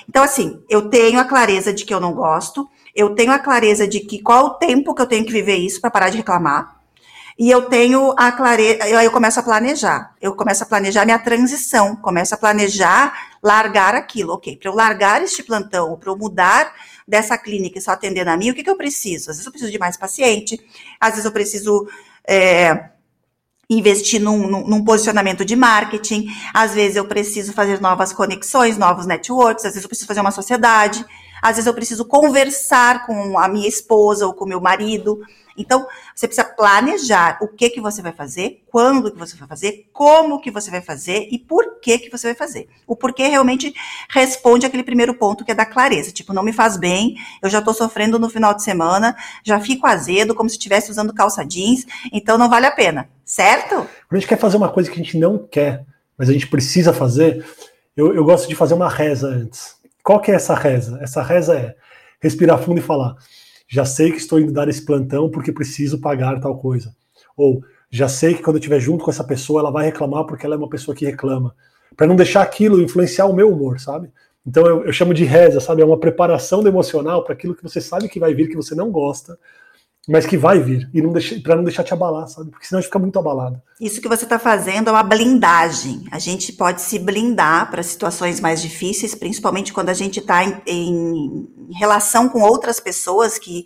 Então, 0.07 0.23
assim, 0.23 0.63
eu 0.69 0.89
tenho 0.89 1.19
a 1.19 1.25
clareza 1.25 1.73
de 1.73 1.83
que 1.83 1.93
eu 1.93 1.99
não 1.99 2.13
gosto, 2.13 2.69
eu 2.95 3.13
tenho 3.13 3.31
a 3.31 3.39
clareza 3.39 3.87
de 3.87 3.99
que 3.99 4.21
qual 4.21 4.45
o 4.45 4.49
tempo 4.51 4.93
que 4.93 5.01
eu 5.01 5.07
tenho 5.07 5.25
que 5.25 5.31
viver 5.31 5.55
isso 5.55 5.81
para 5.81 5.91
parar 5.91 6.09
de 6.09 6.17
reclamar. 6.17 6.76
E 7.37 7.51
eu 7.51 7.63
tenho 7.63 8.15
a 8.17 8.31
clareza, 8.31 8.83
aí 8.83 9.05
eu 9.05 9.11
começo 9.11 9.39
a 9.39 9.43
planejar. 9.43 10.15
Eu 10.19 10.33
começo 10.35 10.63
a 10.63 10.65
planejar 10.65 11.05
minha 11.05 11.19
transição, 11.19 11.95
começo 11.95 12.33
a 12.33 12.37
planejar 12.37 13.13
largar 13.43 13.93
aquilo. 13.93 14.33
Ok, 14.33 14.57
para 14.57 14.69
eu 14.69 14.75
largar 14.75 15.21
este 15.21 15.43
plantão, 15.43 15.95
para 15.97 16.09
eu 16.09 16.17
mudar 16.17 16.73
dessa 17.07 17.37
clínica 17.37 17.77
e 17.77 17.81
só 17.81 17.91
atender 17.91 18.27
a 18.27 18.35
mim, 18.35 18.49
o 18.49 18.55
que, 18.55 18.63
que 18.63 18.69
eu 18.69 18.75
preciso? 18.75 19.29
Às 19.29 19.37
vezes 19.37 19.45
eu 19.45 19.51
preciso 19.51 19.71
de 19.71 19.77
mais 19.77 19.95
paciente, 19.95 20.59
às 20.99 21.11
vezes 21.11 21.25
eu 21.25 21.31
preciso. 21.31 21.87
É, 22.27 22.89
investir 23.69 24.21
num, 24.21 24.47
num, 24.47 24.65
num, 24.65 24.83
posicionamento 24.83 25.43
de 25.43 25.53
marketing, 25.53 26.27
às 26.53 26.73
vezes 26.73 26.95
eu 26.95 27.05
preciso 27.05 27.51
fazer 27.51 27.81
novas 27.81 28.13
conexões, 28.13 28.77
novos 28.77 29.05
networks, 29.05 29.65
às 29.65 29.73
vezes 29.73 29.83
eu 29.83 29.89
preciso 29.89 30.07
fazer 30.07 30.21
uma 30.21 30.31
sociedade, 30.31 31.05
às 31.41 31.57
vezes 31.57 31.67
eu 31.67 31.73
preciso 31.73 32.05
conversar 32.05 33.05
com 33.05 33.37
a 33.37 33.47
minha 33.49 33.67
esposa 33.67 34.25
ou 34.25 34.33
com 34.33 34.45
o 34.45 34.47
meu 34.47 34.61
marido. 34.61 35.19
Então, 35.57 35.85
você 36.15 36.27
precisa 36.27 36.46
planejar 36.57 37.37
o 37.39 37.47
que 37.47 37.69
que 37.69 37.79
você 37.79 38.01
vai 38.01 38.11
fazer, 38.11 38.63
quando 38.65 39.11
que 39.11 39.19
você 39.19 39.37
vai 39.37 39.47
fazer, 39.47 39.87
como 39.93 40.41
que 40.41 40.49
você 40.49 40.71
vai 40.71 40.81
fazer 40.81 41.27
e 41.31 41.37
por 41.37 41.79
que 41.79 41.99
que 41.99 42.09
você 42.09 42.29
vai 42.29 42.35
fazer. 42.35 42.67
O 42.87 42.95
porquê 42.95 43.27
realmente 43.27 43.71
responde 44.09 44.65
aquele 44.65 44.81
primeiro 44.81 45.13
ponto 45.13 45.45
que 45.45 45.51
é 45.51 45.55
da 45.55 45.67
clareza. 45.67 46.11
Tipo, 46.11 46.33
não 46.33 46.41
me 46.41 46.51
faz 46.51 46.75
bem, 46.75 47.15
eu 47.43 47.49
já 47.49 47.61
tô 47.61 47.75
sofrendo 47.75 48.17
no 48.17 48.27
final 48.27 48.55
de 48.55 48.63
semana, 48.63 49.15
já 49.43 49.59
fico 49.59 49.85
azedo, 49.85 50.33
como 50.33 50.49
se 50.49 50.57
estivesse 50.57 50.89
usando 50.89 51.13
calça 51.13 51.45
jeans, 51.45 51.85
então 52.11 52.39
não 52.39 52.49
vale 52.49 52.65
a 52.65 52.71
pena, 52.71 53.07
certo? 53.23 53.75
Quando 53.75 53.87
a 54.13 54.15
gente 54.15 54.27
quer 54.27 54.39
fazer 54.39 54.57
uma 54.57 54.69
coisa 54.69 54.89
que 54.89 54.99
a 54.99 55.03
gente 55.03 55.15
não 55.15 55.37
quer, 55.37 55.85
mas 56.17 56.27
a 56.27 56.33
gente 56.33 56.47
precisa 56.47 56.91
fazer, 56.91 57.45
eu, 57.95 58.15
eu 58.15 58.25
gosto 58.25 58.49
de 58.49 58.55
fazer 58.55 58.73
uma 58.73 58.89
reza 58.89 59.27
antes. 59.27 59.75
Qual 60.03 60.19
que 60.19 60.31
é 60.31 60.35
essa 60.35 60.55
reza? 60.55 60.97
Essa 61.03 61.21
reza 61.21 61.55
é 61.55 61.75
respirar 62.19 62.57
fundo 62.57 62.79
e 62.79 62.83
falar: 62.83 63.15
já 63.67 63.85
sei 63.85 64.11
que 64.11 64.17
estou 64.17 64.39
indo 64.39 64.51
dar 64.51 64.69
esse 64.69 64.83
plantão 64.83 65.29
porque 65.29 65.51
preciso 65.51 65.99
pagar 65.99 66.39
tal 66.39 66.57
coisa. 66.57 66.95
Ou 67.35 67.61
já 67.89 68.07
sei 68.07 68.33
que 68.33 68.41
quando 68.41 68.55
eu 68.55 68.59
estiver 68.59 68.79
junto 68.79 69.03
com 69.03 69.11
essa 69.11 69.23
pessoa, 69.23 69.59
ela 69.59 69.71
vai 69.71 69.85
reclamar 69.85 70.25
porque 70.25 70.45
ela 70.45 70.55
é 70.55 70.57
uma 70.57 70.69
pessoa 70.69 70.95
que 70.95 71.05
reclama. 71.05 71.55
Para 71.95 72.07
não 72.07 72.15
deixar 72.15 72.41
aquilo 72.41 72.81
influenciar 72.81 73.25
o 73.25 73.33
meu 73.33 73.51
humor, 73.51 73.79
sabe? 73.79 74.09
Então 74.45 74.65
eu, 74.65 74.85
eu 74.85 74.93
chamo 74.93 75.13
de 75.13 75.25
reza, 75.25 75.59
sabe? 75.59 75.81
É 75.81 75.85
uma 75.85 75.99
preparação 75.99 76.65
emocional 76.65 77.23
para 77.23 77.33
aquilo 77.33 77.55
que 77.55 77.63
você 77.63 77.81
sabe 77.81 78.07
que 78.07 78.19
vai 78.19 78.33
vir, 78.33 78.47
que 78.47 78.55
você 78.55 78.73
não 78.73 78.89
gosta, 78.91 79.37
mas 80.07 80.25
que 80.25 80.37
vai 80.37 80.59
vir 80.59 80.89
e 80.93 81.01
não 81.01 81.11
para 81.43 81.55
não 81.57 81.63
deixar 81.63 81.83
te 81.83 81.93
abalar, 81.93 82.27
sabe? 82.27 82.49
Porque 82.49 82.65
senão 82.65 82.79
a 82.79 82.81
gente 82.81 82.87
fica 82.87 82.99
muito 82.99 83.19
abalado. 83.19 83.61
Isso 83.79 83.99
que 83.99 84.07
você 84.07 84.23
está 84.23 84.39
fazendo 84.39 84.87
é 84.87 84.91
uma 84.91 85.03
blindagem. 85.03 86.05
A 86.09 86.17
gente 86.17 86.53
pode 86.53 86.81
se 86.81 86.97
blindar 86.97 87.69
para 87.69 87.83
situações 87.83 88.39
mais 88.39 88.61
difíceis, 88.61 89.13
principalmente 89.13 89.73
quando 89.73 89.89
a 89.89 89.93
gente 89.93 90.19
está 90.19 90.45
em, 90.45 90.61
em, 90.65 91.47
relação 91.73 92.29
com 92.29 92.41
outras 92.41 92.79
pessoas 92.79 93.37
que 93.37 93.65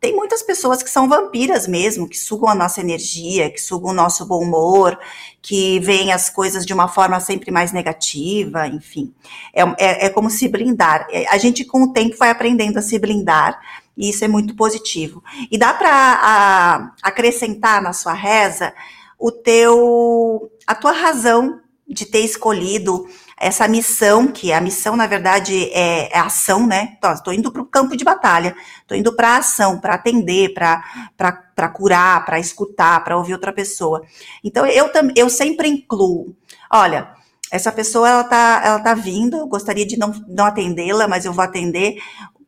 tem 0.00 0.14
muitas 0.14 0.42
pessoas 0.42 0.80
que 0.80 0.90
são 0.90 1.08
vampiras 1.08 1.66
mesmo, 1.66 2.08
que 2.08 2.16
sugam 2.16 2.48
a 2.48 2.54
nossa 2.54 2.80
energia, 2.80 3.50
que 3.50 3.60
sugam 3.60 3.90
o 3.90 3.94
nosso 3.94 4.24
bom 4.26 4.44
humor, 4.44 4.96
que 5.42 5.80
veem 5.80 6.12
as 6.12 6.30
coisas 6.30 6.64
de 6.64 6.72
uma 6.72 6.86
forma 6.86 7.18
sempre 7.18 7.50
mais 7.50 7.72
negativa, 7.72 8.68
enfim. 8.68 9.12
É, 9.52 9.62
é, 9.62 10.06
é 10.06 10.08
como 10.10 10.30
se 10.30 10.46
blindar. 10.46 11.08
É, 11.10 11.26
a 11.28 11.38
gente, 11.38 11.64
com 11.64 11.82
o 11.82 11.92
tempo, 11.92 12.16
vai 12.16 12.30
aprendendo 12.30 12.78
a 12.78 12.82
se 12.82 12.96
blindar 12.96 13.58
e 13.98 14.10
isso 14.10 14.24
é 14.24 14.28
muito 14.28 14.54
positivo. 14.54 15.22
E 15.50 15.58
dá 15.58 15.74
para 15.74 16.94
acrescentar 17.02 17.82
na 17.82 17.92
sua 17.92 18.12
reza 18.12 18.72
o 19.18 19.32
teu, 19.32 20.48
a 20.64 20.74
tua 20.76 20.92
razão 20.92 21.60
de 21.86 22.06
ter 22.06 22.20
escolhido 22.20 23.08
essa 23.40 23.66
missão, 23.66 24.28
que 24.28 24.52
a 24.52 24.60
missão, 24.60 24.96
na 24.96 25.06
verdade, 25.06 25.70
é, 25.72 26.16
é 26.16 26.18
ação, 26.18 26.66
né? 26.66 26.96
Estou 27.14 27.32
indo 27.32 27.50
para 27.50 27.62
o 27.62 27.66
campo 27.66 27.96
de 27.96 28.04
batalha, 28.04 28.54
estou 28.80 28.96
indo 28.96 29.14
para 29.14 29.30
a 29.30 29.36
ação, 29.38 29.80
para 29.80 29.94
atender, 29.94 30.54
para 30.54 31.68
curar, 31.72 32.24
para 32.24 32.38
escutar, 32.38 33.02
para 33.02 33.16
ouvir 33.16 33.32
outra 33.32 33.52
pessoa. 33.52 34.02
Então, 34.44 34.66
eu, 34.66 34.90
eu 35.16 35.30
sempre 35.30 35.68
incluo, 35.68 36.36
olha, 36.70 37.08
essa 37.50 37.72
pessoa, 37.72 38.08
ela 38.08 38.24
tá, 38.24 38.60
ela 38.64 38.80
tá 38.80 38.94
vindo, 38.94 39.38
eu 39.38 39.46
gostaria 39.46 39.86
de 39.86 39.96
não, 39.96 40.12
não 40.28 40.44
atendê-la, 40.44 41.08
mas 41.08 41.24
eu 41.24 41.32
vou 41.32 41.42
atender 41.42 41.96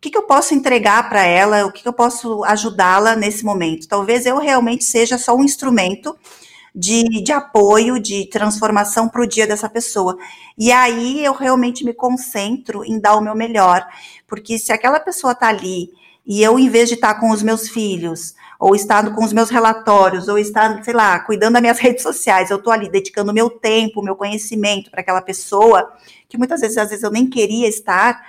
que, 0.00 0.10
que 0.10 0.16
eu 0.16 0.22
posso 0.22 0.54
entregar 0.54 1.08
para 1.08 1.24
ela, 1.24 1.66
o 1.66 1.72
que, 1.72 1.82
que 1.82 1.88
eu 1.88 1.92
posso 1.92 2.42
ajudá-la 2.44 3.14
nesse 3.14 3.44
momento. 3.44 3.86
Talvez 3.86 4.24
eu 4.24 4.38
realmente 4.38 4.84
seja 4.84 5.18
só 5.18 5.36
um 5.36 5.44
instrumento 5.44 6.16
de, 6.74 7.04
de 7.22 7.32
apoio, 7.32 8.00
de 8.00 8.26
transformação 8.26 9.08
para 9.08 9.22
o 9.22 9.26
dia 9.26 9.46
dessa 9.46 9.68
pessoa. 9.68 10.16
E 10.56 10.72
aí 10.72 11.24
eu 11.24 11.34
realmente 11.34 11.84
me 11.84 11.92
concentro 11.92 12.84
em 12.84 12.98
dar 12.98 13.16
o 13.16 13.20
meu 13.20 13.34
melhor, 13.34 13.86
porque 14.26 14.58
se 14.58 14.72
aquela 14.72 15.00
pessoa 15.00 15.32
está 15.32 15.48
ali 15.48 15.90
e 16.24 16.42
eu, 16.42 16.58
em 16.58 16.68
vez 16.68 16.88
de 16.88 16.94
estar 16.94 17.14
tá 17.14 17.20
com 17.20 17.30
os 17.30 17.42
meus 17.42 17.68
filhos, 17.68 18.34
ou 18.58 18.74
estar 18.74 19.14
com 19.14 19.24
os 19.24 19.32
meus 19.32 19.50
relatórios, 19.50 20.28
ou 20.28 20.38
estar, 20.38 20.82
sei 20.84 20.94
lá, 20.94 21.18
cuidando 21.18 21.54
das 21.54 21.62
minhas 21.62 21.78
redes 21.80 22.02
sociais, 22.02 22.50
eu 22.50 22.58
estou 22.58 22.72
ali 22.72 22.88
dedicando 22.88 23.34
meu 23.34 23.50
tempo, 23.50 24.02
meu 24.02 24.14
conhecimento 24.14 24.90
para 24.90 25.00
aquela 25.00 25.20
pessoa, 25.20 25.92
que 26.28 26.38
muitas 26.38 26.60
vezes, 26.60 26.78
às 26.78 26.88
vezes, 26.88 27.02
eu 27.02 27.10
nem 27.10 27.28
queria 27.28 27.68
estar 27.68 28.22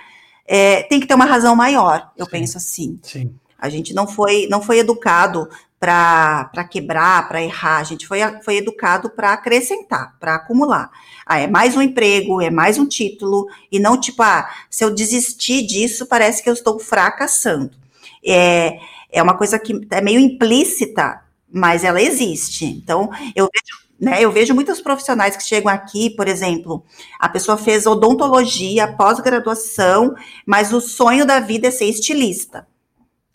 é, 0.46 0.82
tem 0.84 1.00
que 1.00 1.06
ter 1.06 1.14
uma 1.14 1.24
razão 1.24 1.54
maior, 1.54 2.10
eu 2.16 2.26
sim, 2.26 2.30
penso 2.30 2.56
assim. 2.56 2.98
Sim. 3.02 3.34
A 3.58 3.68
gente 3.68 3.94
não 3.94 4.06
foi, 4.06 4.46
não 4.50 4.60
foi 4.60 4.78
educado 4.78 5.48
para 5.78 6.64
quebrar, 6.70 7.28
para 7.28 7.42
errar, 7.42 7.78
a 7.78 7.84
gente 7.84 8.06
foi, 8.06 8.20
foi 8.42 8.58
educado 8.58 9.10
para 9.10 9.32
acrescentar, 9.32 10.16
para 10.20 10.36
acumular. 10.36 10.90
Ah, 11.26 11.40
é 11.40 11.46
mais 11.46 11.76
um 11.76 11.82
emprego, 11.82 12.40
é 12.40 12.50
mais 12.50 12.78
um 12.78 12.86
título, 12.86 13.48
e 13.70 13.80
não 13.80 13.98
tipo, 13.98 14.22
ah, 14.22 14.48
se 14.70 14.84
eu 14.84 14.94
desistir 14.94 15.66
disso, 15.66 16.06
parece 16.06 16.42
que 16.42 16.48
eu 16.48 16.54
estou 16.54 16.78
fracassando. 16.78 17.72
É, 18.24 18.78
é 19.10 19.22
uma 19.22 19.36
coisa 19.36 19.58
que 19.58 19.86
é 19.90 20.00
meio 20.00 20.20
implícita, 20.20 21.20
mas 21.52 21.84
ela 21.84 22.00
existe. 22.00 22.64
Então, 22.64 23.10
eu 23.34 23.48
vejo 23.52 23.81
né? 24.02 24.20
Eu 24.20 24.32
vejo 24.32 24.52
muitos 24.52 24.80
profissionais 24.80 25.36
que 25.36 25.44
chegam 25.44 25.72
aqui, 25.72 26.10
por 26.10 26.26
exemplo, 26.26 26.84
a 27.20 27.28
pessoa 27.28 27.56
fez 27.56 27.86
odontologia, 27.86 28.92
pós-graduação, 28.92 30.16
mas 30.44 30.72
o 30.72 30.80
sonho 30.80 31.24
da 31.24 31.38
vida 31.38 31.68
é 31.68 31.70
ser 31.70 31.84
estilista. 31.84 32.66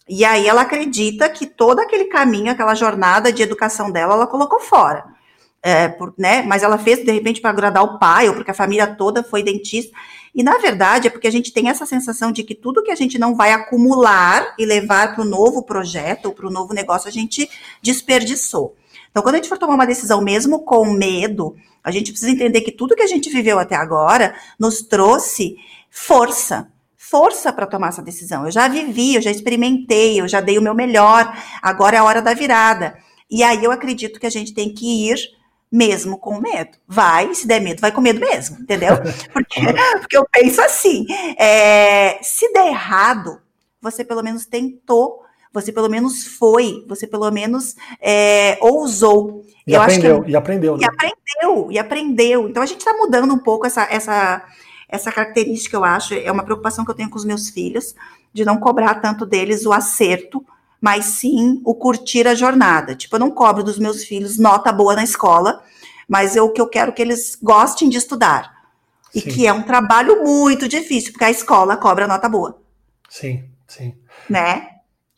E 0.09 0.25
aí 0.25 0.45
ela 0.45 0.63
acredita 0.63 1.29
que 1.29 1.45
todo 1.45 1.79
aquele 1.79 2.05
caminho, 2.05 2.51
aquela 2.51 2.75
jornada 2.75 3.31
de 3.31 3.41
educação 3.41 3.89
dela, 3.89 4.15
ela 4.15 4.27
colocou 4.27 4.59
fora. 4.59 5.05
É, 5.63 5.87
por, 5.87 6.13
né? 6.17 6.43
Mas 6.43 6.63
ela 6.63 6.77
fez 6.77 6.99
de 6.99 7.11
repente 7.13 7.39
para 7.39 7.49
agradar 7.49 7.83
o 7.83 7.97
pai 7.97 8.27
ou 8.27 8.35
porque 8.35 8.51
a 8.51 8.53
família 8.53 8.87
toda 8.87 9.23
foi 9.23 9.43
dentista. 9.43 9.97
E 10.35 10.43
na 10.43 10.57
verdade 10.57 11.07
é 11.07 11.09
porque 11.09 11.27
a 11.27 11.31
gente 11.31 11.53
tem 11.53 11.69
essa 11.69 11.85
sensação 11.85 12.29
de 12.29 12.43
que 12.43 12.53
tudo 12.53 12.83
que 12.83 12.91
a 12.91 12.95
gente 12.95 13.17
não 13.17 13.35
vai 13.35 13.53
acumular 13.53 14.53
e 14.59 14.65
levar 14.65 15.15
para 15.15 15.23
o 15.23 15.27
novo 15.27 15.63
projeto 15.63 16.25
ou 16.25 16.33
para 16.33 16.47
o 16.47 16.51
novo 16.51 16.73
negócio 16.73 17.07
a 17.07 17.11
gente 17.11 17.49
desperdiçou. 17.81 18.75
Então, 19.09 19.23
quando 19.23 19.35
a 19.35 19.37
gente 19.37 19.49
for 19.49 19.57
tomar 19.57 19.75
uma 19.75 19.87
decisão, 19.87 20.21
mesmo 20.21 20.59
com 20.59 20.85
medo, 20.85 21.55
a 21.83 21.91
gente 21.91 22.11
precisa 22.11 22.31
entender 22.31 22.61
que 22.61 22.71
tudo 22.71 22.95
que 22.95 23.03
a 23.03 23.07
gente 23.07 23.29
viveu 23.29 23.57
até 23.59 23.75
agora 23.75 24.35
nos 24.59 24.81
trouxe 24.81 25.55
força. 25.89 26.71
Força 26.95 27.53
para 27.53 27.65
tomar 27.65 27.89
essa 27.89 28.01
decisão. 28.01 28.45
Eu 28.45 28.51
já 28.51 28.67
vivi, 28.67 29.15
eu 29.15 29.21
já 29.21 29.31
experimentei, 29.31 30.19
eu 30.19 30.27
já 30.27 30.41
dei 30.41 30.57
o 30.57 30.61
meu 30.61 30.75
melhor, 30.75 31.33
agora 31.61 31.95
é 31.95 31.99
a 31.99 32.03
hora 32.03 32.21
da 32.21 32.33
virada. 32.33 32.97
E 33.29 33.43
aí 33.43 33.63
eu 33.63 33.71
acredito 33.71 34.19
que 34.19 34.27
a 34.27 34.29
gente 34.29 34.53
tem 34.53 34.73
que 34.73 35.09
ir 35.09 35.17
mesmo 35.71 36.17
com 36.17 36.39
medo. 36.39 36.77
Vai, 36.87 37.33
se 37.33 37.47
der 37.47 37.61
medo, 37.61 37.81
vai 37.81 37.91
com 37.91 38.01
medo 38.01 38.19
mesmo, 38.19 38.57
entendeu? 38.59 38.97
Porque, 39.31 39.61
porque 40.01 40.17
eu 40.17 40.25
penso 40.31 40.61
assim: 40.61 41.05
é, 41.37 42.19
se 42.21 42.51
der 42.51 42.67
errado, 42.67 43.41
você 43.81 44.03
pelo 44.03 44.23
menos 44.23 44.45
tentou 44.45 45.23
você 45.53 45.71
pelo 45.71 45.89
menos 45.89 46.25
foi, 46.25 46.85
você 46.87 47.07
pelo 47.07 47.29
menos 47.31 47.75
é, 48.01 48.57
ousou. 48.61 49.43
E 49.65 49.73
eu 49.73 49.81
aprendeu, 49.81 50.23
que, 50.23 50.31
e 50.31 50.35
aprendeu. 50.35 50.77
Né? 50.77 50.83
E 50.83 50.85
aprendeu, 50.85 51.71
e 51.71 51.79
aprendeu. 51.79 52.49
Então 52.49 52.63
a 52.63 52.65
gente 52.65 52.79
está 52.79 52.93
mudando 52.93 53.33
um 53.33 53.39
pouco 53.39 53.65
essa, 53.65 53.87
essa, 53.89 54.45
essa 54.87 55.11
característica, 55.11 55.75
eu 55.75 55.83
acho. 55.83 56.13
É 56.13 56.31
uma 56.31 56.43
preocupação 56.43 56.85
que 56.85 56.91
eu 56.91 56.95
tenho 56.95 57.09
com 57.09 57.17
os 57.17 57.25
meus 57.25 57.49
filhos, 57.49 57.95
de 58.33 58.45
não 58.45 58.57
cobrar 58.57 58.95
tanto 58.95 59.25
deles 59.25 59.65
o 59.65 59.73
acerto, 59.73 60.45
mas 60.79 61.05
sim 61.05 61.61
o 61.65 61.73
curtir 61.73 62.27
a 62.27 62.35
jornada. 62.35 62.95
Tipo, 62.95 63.15
eu 63.15 63.19
não 63.19 63.31
cobro 63.31 63.63
dos 63.63 63.79
meus 63.79 64.03
filhos 64.03 64.37
nota 64.37 64.71
boa 64.71 64.95
na 64.95 65.03
escola, 65.03 65.63
mas 66.07 66.35
eu, 66.35 66.45
o 66.45 66.51
que 66.51 66.61
eu 66.61 66.69
quero 66.69 66.93
que 66.93 67.01
eles 67.01 67.37
gostem 67.41 67.89
de 67.89 67.97
estudar. 67.97 68.55
E 69.13 69.21
sim. 69.21 69.29
que 69.29 69.47
é 69.47 69.53
um 69.53 69.63
trabalho 69.63 70.23
muito 70.23 70.67
difícil, 70.67 71.11
porque 71.11 71.25
a 71.25 71.31
escola 71.31 71.75
cobra 71.75 72.07
nota 72.07 72.29
boa. 72.29 72.61
Sim, 73.09 73.49
sim. 73.67 73.95
Né? 74.29 74.76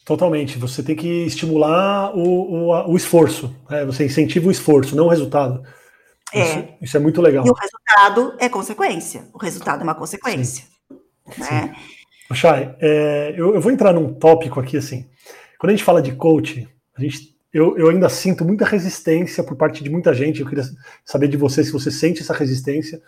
Totalmente. 0.10 0.58
Você 0.58 0.82
tem 0.82 0.95
que 0.95 1.08
estimular 1.28 2.17
o, 2.17 2.72
o, 2.72 2.91
o 2.91 2.98
esforço. 2.98 3.56
Né? 3.69 3.86
Você 3.86 4.06
incentiva 4.06 4.48
o 4.48 4.52
esforço, 4.52 4.95
não 4.95 5.06
o 5.06 5.10
resultado. 5.10 5.62
É. 6.34 6.41
Isso, 6.41 6.67
isso, 6.82 6.98
é 6.98 7.00
muito 7.00 7.22
legal. 7.22 7.45
E 7.45 7.50
o 7.52 7.54
resultado 7.54 8.36
é 8.39 8.50
consequência. 8.50 9.28
O 9.32 9.38
resultado 9.38 9.82
é 9.82 9.84
uma 9.84 9.93
consequência. 9.93 10.65
Sim. 11.30 11.41
Né? 11.41 11.76
Sim. 12.28 12.36
Chay, 12.36 12.76
é, 12.80 13.36
eu, 13.38 13.54
eu, 13.54 13.62
vou 13.62 13.72
entrar 13.72 13.93
num 13.93 14.12
tópico 14.12 14.60
aqui 14.60 14.78
assim. 14.78 15.08
Quando 15.60 15.69
a 15.69 15.76
gente 15.76 15.86
fala 15.86 16.02
de 16.02 16.13
coach, 16.13 16.67
a 16.98 17.02
gente, 17.02 17.36
eu, 17.54 17.78
eu 17.78 17.89
ainda 17.89 18.10
sinto 18.10 18.43
muita 18.43 18.65
resistência 18.65 19.43
por 19.43 19.56
parte 19.58 19.84
de 19.84 19.91
muita 19.91 20.12
gente. 20.12 20.41
Eu 20.41 20.48
queria 20.48 20.63
saber 21.06 21.28
de 21.28 21.38
você 21.38 21.63
se 21.63 21.72
você 21.72 21.91
sente 21.91 22.24
essa 22.24 22.34
resistência, 22.34 23.00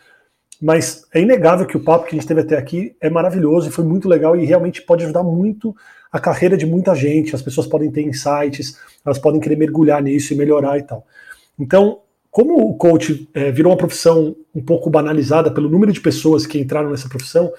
Mas 0.61 1.07
é 1.11 1.19
inegável 1.19 1.65
que 1.65 1.75
o 1.75 1.83
papo 1.83 2.05
que 2.05 2.15
a 2.15 2.19
gente 2.19 2.27
teve 2.27 2.41
até 2.41 2.55
aqui 2.55 2.95
é 3.01 3.09
maravilhoso 3.09 3.67
e 3.67 3.71
foi 3.71 3.83
muito 3.83 4.07
legal 4.07 4.35
e 4.35 4.45
realmente 4.45 4.81
pode 4.83 5.03
ajudar 5.03 5.23
muito 5.23 5.75
a 6.11 6.19
carreira 6.19 6.55
de 6.55 6.67
muita 6.67 6.93
gente. 6.93 7.33
As 7.33 7.41
pessoas 7.41 7.65
podem 7.65 7.89
ter 7.89 8.03
insights, 8.03 8.77
elas 9.03 9.17
podem 9.17 9.41
querer 9.41 9.55
mergulhar 9.55 10.03
nisso 10.03 10.33
e 10.33 10.37
melhorar 10.37 10.77
e 10.77 10.83
tal. 10.83 11.05
Então, 11.57 12.01
como 12.29 12.69
o 12.69 12.75
coach 12.75 13.27
é, 13.33 13.51
virou 13.51 13.71
uma 13.71 13.77
profissão 13.77 14.35
um 14.53 14.63
pouco 14.63 14.89
banalizada 14.89 15.49
pelo 15.49 15.67
número 15.67 15.91
de 15.91 15.99
pessoas 15.99 16.45
que 16.45 16.59
entraram 16.59 16.91
nessa 16.91 17.09
profissão, 17.09 17.51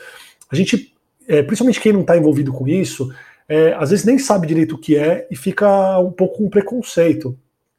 a 0.50 0.54
gente, 0.54 0.94
é, 1.26 1.42
principalmente 1.42 1.80
quem 1.80 1.92
não 1.92 2.02
está 2.02 2.16
envolvido 2.16 2.52
com 2.52 2.68
isso, 2.68 3.12
é, 3.48 3.74
às 3.74 3.90
vezes 3.90 4.04
nem 4.04 4.18
sabe 4.18 4.46
direito 4.46 4.76
o 4.76 4.78
que 4.78 4.96
é 4.96 5.26
e 5.30 5.36
fica 5.36 5.98
um 5.98 6.12
pouco 6.12 6.38
com 6.38 6.48
preconceito. 6.48 7.36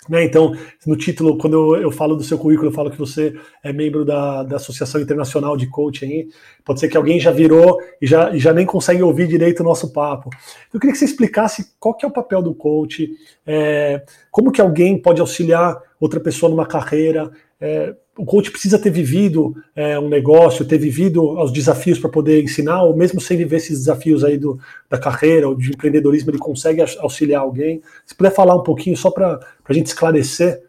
Né? 0.10 0.26
Então, 0.26 0.56
no 0.86 0.98
título, 0.98 1.38
quando 1.38 1.76
eu, 1.76 1.84
eu, 1.84 1.92
falo 1.92 2.16
do 2.16 2.24
seu 2.24 2.38
currículo, 2.38 2.70
eu 2.70 2.74
falo 2.74 2.92
que 2.92 2.98
você 2.98 3.34
é 3.64 3.72
membro 3.72 4.04
da, 4.04 4.44
da 4.44 4.58
Associação 4.58 5.00
Internacional 5.00 5.56
de 5.56 5.68
Coaching. 5.68 6.28
Pode 6.66 6.80
ser 6.80 6.90
que 6.90 6.98
alguém 6.98 7.20
já 7.20 7.32
virou 7.32 7.80
e 8.02 8.08
já, 8.08 8.36
já 8.38 8.54
nem 8.54 8.66
consegue 8.66 9.02
ouvir 9.02 9.28
direito 9.28 9.62
o 9.62 9.64
nosso 9.64 9.94
papo. 9.94 10.30
Eu 10.74 10.80
queria 10.80 10.94
que 10.94 11.00
você 11.00 11.06
explicasse 11.06 11.74
qual 11.80 11.96
que 11.96 12.06
é 12.06 12.08
o 12.08 12.12
papel 12.12 12.42
do 12.42 12.54
coach, 12.54 13.10
é, 13.46 14.04
como 14.30 14.52
que 14.52 14.62
alguém 14.62 15.02
pode 15.02 15.22
auxiliar 15.22 15.82
outra 16.00 16.20
pessoa 16.20 16.50
numa 16.50 16.66
carreira, 16.66 17.32
é, 17.60 17.96
o 18.18 18.26
coach 18.26 18.52
precisa 18.52 18.78
ter 18.78 18.92
vivido 18.92 19.56
é, 19.76 19.98
um 19.98 20.08
negócio, 20.08 20.66
ter 20.66 20.78
vivido 20.78 21.40
os 21.42 21.52
desafios 21.52 21.98
para 21.98 22.10
poder 22.10 22.44
ensinar, 22.44 22.84
ou 22.84 22.96
mesmo 22.96 23.20
sem 23.20 23.38
viver 23.38 23.58
esses 23.58 23.80
desafios 23.80 24.24
aí 24.24 24.38
do, 24.38 24.60
da 24.90 25.00
carreira 25.00 25.48
ou 25.48 25.56
de 25.56 25.72
empreendedorismo, 25.72 26.30
ele 26.30 26.38
consegue 26.38 26.82
auxiliar 27.00 27.42
alguém. 27.42 27.82
Se 28.06 28.14
puder 28.14 28.32
falar 28.32 28.56
um 28.56 28.64
pouquinho 28.64 28.96
só 28.96 29.10
para 29.10 29.40
a 29.68 29.74
gente 29.74 29.88
esclarecer, 29.88 30.62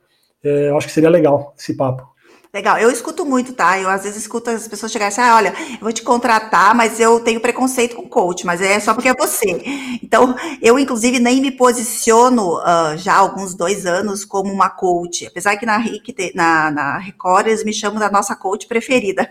é, 0.42 0.70
eu 0.70 0.76
acho 0.76 0.86
que 0.86 0.92
seria 0.92 1.10
legal 1.10 1.54
esse 1.58 1.76
papo. 1.76 2.13
Legal, 2.54 2.78
eu 2.78 2.88
escuto 2.88 3.26
muito, 3.26 3.52
tá? 3.52 3.80
Eu 3.80 3.90
às 3.90 4.04
vezes 4.04 4.22
escuto 4.22 4.48
as 4.48 4.68
pessoas 4.68 4.92
chegarem 4.92 5.12
assim, 5.12 5.20
ah, 5.20 5.34
olha, 5.34 5.52
eu 5.72 5.80
vou 5.80 5.92
te 5.92 6.02
contratar, 6.02 6.72
mas 6.72 7.00
eu 7.00 7.18
tenho 7.18 7.40
preconceito 7.40 7.96
com 7.96 8.08
coach, 8.08 8.46
mas 8.46 8.60
é 8.60 8.78
só 8.78 8.94
porque 8.94 9.08
é 9.08 9.14
você. 9.14 9.60
Então, 10.00 10.36
eu 10.62 10.78
inclusive 10.78 11.18
nem 11.18 11.40
me 11.40 11.50
posiciono 11.50 12.58
uh, 12.60 12.96
já 12.96 13.14
há 13.14 13.18
alguns 13.18 13.56
dois 13.56 13.86
anos 13.86 14.24
como 14.24 14.52
uma 14.52 14.70
coach, 14.70 15.26
apesar 15.26 15.56
que 15.56 15.66
na, 15.66 15.78
RIC, 15.78 16.32
na, 16.32 16.70
na 16.70 16.98
Record 16.98 17.48
eles 17.48 17.64
me 17.64 17.72
chamam 17.72 17.98
da 17.98 18.08
nossa 18.08 18.36
coach 18.36 18.68
preferida. 18.68 19.28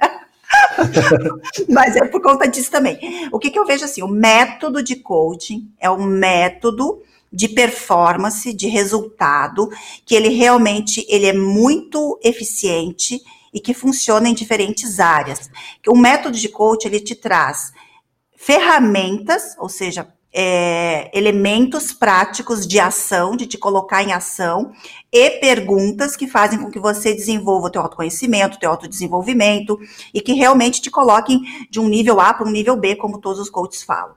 mas 1.70 1.96
é 1.96 2.04
por 2.04 2.22
conta 2.22 2.46
disso 2.46 2.70
também. 2.70 3.30
O 3.32 3.40
que, 3.40 3.50
que 3.50 3.58
eu 3.58 3.66
vejo 3.66 3.86
assim, 3.86 4.04
o 4.04 4.08
método 4.10 4.84
de 4.84 4.98
coaching 4.98 5.72
é 5.80 5.90
um 5.90 6.04
método 6.04 7.02
de 7.34 7.48
performance, 7.48 8.54
de 8.54 8.68
resultado, 8.68 9.68
que 10.06 10.14
ele 10.14 10.30
realmente 10.30 11.04
ele 11.10 11.26
é 11.26 11.34
muito 11.34 12.20
eficiente 12.24 13.20
e 13.52 13.60
que 13.60 13.74
funciona 13.74 14.30
em 14.30 14.36
diferentes 14.36 15.00
áreas. 15.00 15.50
O 15.88 15.98
método 15.98 16.38
de 16.38 16.48
coach 16.48 16.86
ele 16.86 17.00
te 17.00 17.16
traz 17.16 17.74
ferramentas, 18.38 19.56
ou 19.58 19.68
seja, 19.68 20.08
é, 20.36 21.12
elementos 21.18 21.94
práticos 21.94 22.68
de 22.68 22.80
ação, 22.80 23.36
de 23.36 23.46
te 23.46 23.58
colocar 23.58 24.04
em 24.04 24.12
ação, 24.12 24.72
e 25.12 25.30
perguntas 25.40 26.16
que 26.16 26.28
fazem 26.28 26.60
com 26.60 26.72
que 26.72 26.80
você 26.80 27.14
desenvolva 27.14 27.68
o 27.68 27.70
teu 27.70 27.82
autoconhecimento, 27.82 28.58
o 28.58 28.60
teu 28.60 28.72
autodesenvolvimento, 28.72 29.80
e 30.14 30.22
que 30.22 30.34
realmente 30.34 30.82
te 30.82 30.90
coloquem 30.90 31.42
de 31.70 31.80
um 31.80 31.88
nível 31.88 32.20
A 32.20 32.34
para 32.34 32.48
um 32.48 32.52
nível 32.52 32.76
B, 32.76 32.96
como 32.96 33.20
todos 33.20 33.40
os 33.40 33.50
coaches 33.50 33.84
falam 33.84 34.16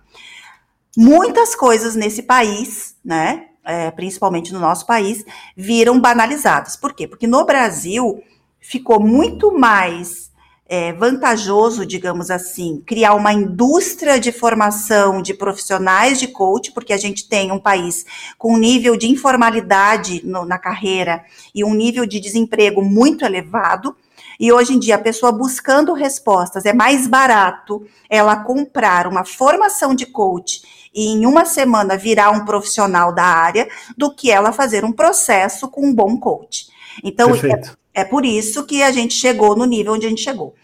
muitas 0.97 1.55
coisas 1.55 1.95
nesse 1.95 2.23
país, 2.23 2.97
né, 3.05 3.47
é, 3.65 3.91
principalmente 3.91 4.53
no 4.53 4.61
nosso 4.61 4.87
país, 4.87 5.25
viram 5.57 6.01
banalizadas. 6.01 6.77
Por 6.77 6.95
quê? 6.95 7.07
Porque 7.07 7.27
no 7.27 7.45
Brasil 7.45 8.23
ficou 8.61 9.01
muito 9.01 9.57
mais 9.57 10.31
é, 10.69 10.93
vantajoso, 10.93 11.87
digamos 11.87 12.31
assim, 12.31 12.83
criar 12.85 13.15
uma 13.15 13.33
indústria 13.33 14.19
de 14.19 14.33
formação 14.33 15.23
de 15.23 15.33
profissionais 15.33 16.19
de 16.19 16.29
coach, 16.29 16.73
porque 16.73 16.93
a 16.93 16.97
gente 16.97 17.29
tem 17.29 17.53
um 17.53 17.59
país 17.59 18.05
com 18.37 18.55
um 18.55 18.59
nível 18.59 18.97
de 18.97 19.09
informalidade 19.09 20.23
no, 20.25 20.45
na 20.45 20.59
carreira 20.59 21.25
e 21.55 21.65
um 21.65 21.75
nível 21.75 22.05
de 22.05 22.19
desemprego 22.19 22.83
muito 22.83 23.25
elevado. 23.25 23.97
E 24.39 24.53
hoje 24.53 24.75
em 24.75 24.79
dia, 24.79 24.97
a 24.97 24.99
pessoa 24.99 25.33
buscando 25.33 25.93
respostas, 25.95 26.67
é 26.67 26.73
mais 26.73 27.07
barato 27.07 27.87
ela 28.11 28.37
comprar 28.37 29.07
uma 29.07 29.25
formação 29.25 29.95
de 29.95 30.05
coach 30.05 30.63
e 30.97 31.09
em 31.09 31.27
uma 31.27 31.45
semana 31.45 31.99
virar 31.99 32.31
um 32.31 32.47
profissional 32.47 33.15
da 33.15 33.23
área 33.23 33.69
do 33.99 34.15
que 34.15 34.31
ela 34.31 34.51
fazer 34.51 34.83
um 34.83 34.93
processo 34.93 35.69
com 35.69 35.87
um 35.87 35.95
bom 35.95 36.17
coach. 36.17 36.69
Então, 37.05 37.35
é, 37.35 38.01
é, 38.01 38.05
por 38.05 38.25
isso 38.25 38.65
que 38.65 38.83
a 38.83 38.91
gente 38.91 39.13
chegou 39.13 39.55
no 39.55 39.67
nível 39.67 39.93
onde 39.93 40.07
a 40.07 40.09
gente 40.09 40.23
chegou. 40.23 40.55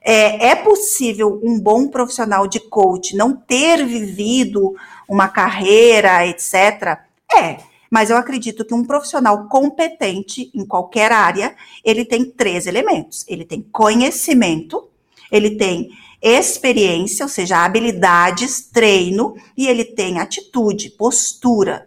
É, 0.00 0.50
é 0.50 0.54
possível 0.54 1.40
um 1.42 1.58
bom 1.58 1.88
profissional 1.88 2.46
de 2.46 2.60
coach 2.60 3.16
não 3.16 3.34
ter 3.34 3.84
vivido 3.84 4.76
uma 5.08 5.26
carreira, 5.26 6.24
etc. 6.28 7.00
É, 7.36 7.58
mas 7.90 8.08
eu 8.08 8.16
acredito 8.16 8.64
que 8.64 8.72
um 8.72 8.84
profissional 8.84 9.48
competente 9.48 10.50
em 10.54 10.64
qualquer 10.64 11.10
área, 11.10 11.56
ele 11.84 12.04
tem 12.04 12.24
três 12.24 12.68
elementos. 12.68 13.24
Ele 13.26 13.44
tem 13.44 13.60
conhecimento, 13.60 14.88
ele 15.30 15.56
tem 15.56 15.90
experiência, 16.22 17.24
ou 17.24 17.28
seja, 17.28 17.64
habilidades, 17.64 18.68
treino, 18.70 19.34
e 19.56 19.66
ele 19.66 19.84
tem 19.84 20.20
atitude, 20.20 20.90
postura, 20.90 21.84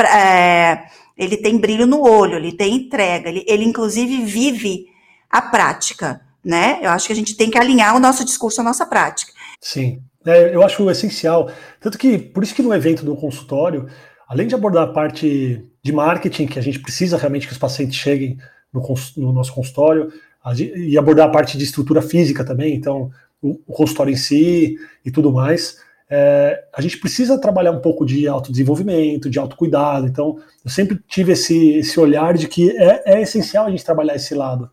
é, 0.00 0.84
ele 1.16 1.36
tem 1.36 1.58
brilho 1.58 1.86
no 1.86 2.00
olho, 2.00 2.36
ele 2.36 2.52
tem 2.52 2.74
entrega, 2.74 3.28
ele, 3.28 3.44
ele 3.46 3.64
inclusive 3.64 4.24
vive 4.24 4.86
a 5.28 5.42
prática, 5.42 6.20
né? 6.44 6.78
Eu 6.82 6.90
acho 6.90 7.06
que 7.06 7.12
a 7.12 7.16
gente 7.16 7.36
tem 7.36 7.50
que 7.50 7.58
alinhar 7.58 7.96
o 7.96 8.00
nosso 8.00 8.24
discurso 8.24 8.60
à 8.60 8.64
nossa 8.64 8.86
prática. 8.86 9.32
Sim, 9.60 10.00
é, 10.24 10.54
eu 10.54 10.62
acho 10.62 10.88
essencial. 10.90 11.50
Tanto 11.80 11.98
que, 11.98 12.18
por 12.18 12.42
isso 12.42 12.54
que 12.54 12.62
no 12.62 12.74
evento 12.74 13.04
do 13.04 13.16
consultório, 13.16 13.88
além 14.28 14.46
de 14.46 14.54
abordar 14.54 14.84
a 14.84 14.92
parte 14.92 15.64
de 15.82 15.92
marketing, 15.92 16.46
que 16.46 16.58
a 16.58 16.62
gente 16.62 16.78
precisa 16.78 17.16
realmente 17.16 17.46
que 17.46 17.52
os 17.52 17.58
pacientes 17.58 17.96
cheguem 17.96 18.38
no, 18.72 18.82
no 19.16 19.32
nosso 19.32 19.52
consultório, 19.52 20.12
e 20.56 20.98
abordar 20.98 21.28
a 21.28 21.30
parte 21.30 21.56
de 21.56 21.64
estrutura 21.64 22.02
física 22.02 22.44
também, 22.44 22.74
então 22.74 23.10
o, 23.42 23.60
o 23.66 23.72
consultório 23.72 24.12
em 24.12 24.16
si 24.16 24.76
e 25.04 25.10
tudo 25.10 25.32
mais, 25.32 25.76
é, 26.08 26.64
a 26.72 26.80
gente 26.82 26.98
precisa 26.98 27.40
trabalhar 27.40 27.72
um 27.72 27.80
pouco 27.80 28.04
de 28.04 28.28
autodesenvolvimento, 28.28 29.30
de 29.30 29.38
autocuidado. 29.38 30.06
Então, 30.06 30.38
eu 30.64 30.70
sempre 30.70 31.00
tive 31.08 31.32
esse, 31.32 31.78
esse 31.78 31.98
olhar 31.98 32.34
de 32.34 32.46
que 32.46 32.70
é, 32.76 33.16
é 33.16 33.22
essencial 33.22 33.66
a 33.66 33.70
gente 33.70 33.84
trabalhar 33.84 34.14
esse 34.14 34.34
lado, 34.34 34.70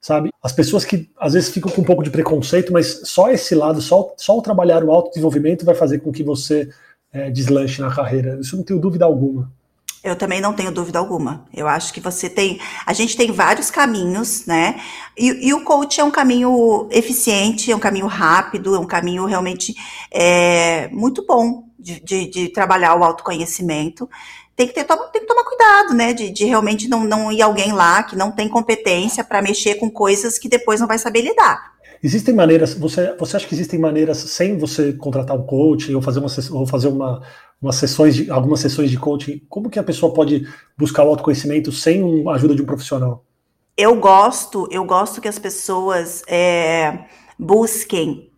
sabe? 0.00 0.30
As 0.42 0.52
pessoas 0.52 0.84
que 0.84 1.10
às 1.18 1.34
vezes 1.34 1.50
ficam 1.50 1.70
com 1.70 1.82
um 1.82 1.84
pouco 1.84 2.02
de 2.02 2.10
preconceito, 2.10 2.72
mas 2.72 3.02
só 3.04 3.30
esse 3.30 3.54
lado, 3.54 3.80
só, 3.82 4.14
só 4.16 4.36
o 4.36 4.42
trabalhar 4.42 4.82
o 4.82 4.90
autodesenvolvimento 4.90 5.64
vai 5.64 5.74
fazer 5.74 5.98
com 5.98 6.10
que 6.10 6.22
você 6.22 6.70
é, 7.12 7.30
deslanche 7.30 7.80
na 7.82 7.94
carreira. 7.94 8.38
Isso 8.40 8.56
não 8.56 8.64
tenho 8.64 8.80
dúvida 8.80 9.04
alguma. 9.04 9.52
Eu 10.08 10.16
também 10.16 10.40
não 10.40 10.52
tenho 10.52 10.70
dúvida 10.70 10.98
alguma. 10.98 11.44
Eu 11.54 11.68
acho 11.68 11.92
que 11.92 12.00
você 12.00 12.28
tem. 12.28 12.60
A 12.86 12.92
gente 12.92 13.16
tem 13.16 13.30
vários 13.30 13.70
caminhos, 13.70 14.46
né? 14.46 14.80
E, 15.16 15.48
e 15.48 15.54
o 15.54 15.64
coach 15.64 16.00
é 16.00 16.04
um 16.04 16.10
caminho 16.10 16.88
eficiente, 16.90 17.70
é 17.70 17.76
um 17.76 17.80
caminho 17.80 18.06
rápido, 18.06 18.74
é 18.74 18.78
um 18.78 18.86
caminho 18.86 19.24
realmente 19.24 19.74
é, 20.10 20.88
muito 20.88 21.24
bom 21.26 21.68
de, 21.78 22.00
de, 22.00 22.26
de, 22.26 22.48
trabalhar 22.48 22.94
o 22.94 23.04
autoconhecimento. 23.04 24.08
Tem 24.56 24.66
que, 24.66 24.74
ter, 24.74 24.84
tem 24.84 25.20
que 25.20 25.26
tomar 25.26 25.44
cuidado, 25.44 25.94
né? 25.94 26.12
De, 26.12 26.30
de 26.30 26.44
realmente 26.44 26.88
não, 26.88 27.04
não 27.04 27.30
ir 27.30 27.42
alguém 27.42 27.72
lá 27.72 28.02
que 28.02 28.16
não 28.16 28.32
tem 28.32 28.48
competência 28.48 29.22
para 29.22 29.42
mexer 29.42 29.76
com 29.76 29.90
coisas 29.90 30.38
que 30.38 30.48
depois 30.48 30.80
não 30.80 30.88
vai 30.88 30.98
saber 30.98 31.22
lidar. 31.22 31.77
Existem 32.02 32.34
maneiras, 32.34 32.74
você, 32.74 33.14
você 33.16 33.36
acha 33.36 33.46
que 33.46 33.54
existem 33.54 33.78
maneiras 33.78 34.18
sem 34.18 34.56
você 34.56 34.92
contratar 34.92 35.36
um 35.36 35.44
coach 35.44 35.92
ou 35.94 36.00
fazer 36.00 36.20
uma, 36.20 36.28
ou 36.52 36.66
fazer 36.66 36.88
uma, 36.88 37.22
umas 37.60 37.76
sessões 37.76 38.14
de, 38.14 38.30
algumas 38.30 38.60
sessões 38.60 38.90
de 38.90 38.96
coaching, 38.96 39.40
como 39.48 39.68
que 39.68 39.78
a 39.78 39.82
pessoa 39.82 40.12
pode 40.12 40.46
buscar 40.76 41.04
o 41.04 41.08
autoconhecimento 41.08 41.72
sem 41.72 42.26
a 42.28 42.32
ajuda 42.32 42.54
de 42.54 42.62
um 42.62 42.66
profissional? 42.66 43.24
Eu 43.76 43.96
gosto, 43.96 44.68
eu 44.70 44.84
gosto 44.84 45.20
que 45.20 45.28
as 45.28 45.38
pessoas 45.38 46.22
é, 46.26 47.06
busquem 47.38 48.30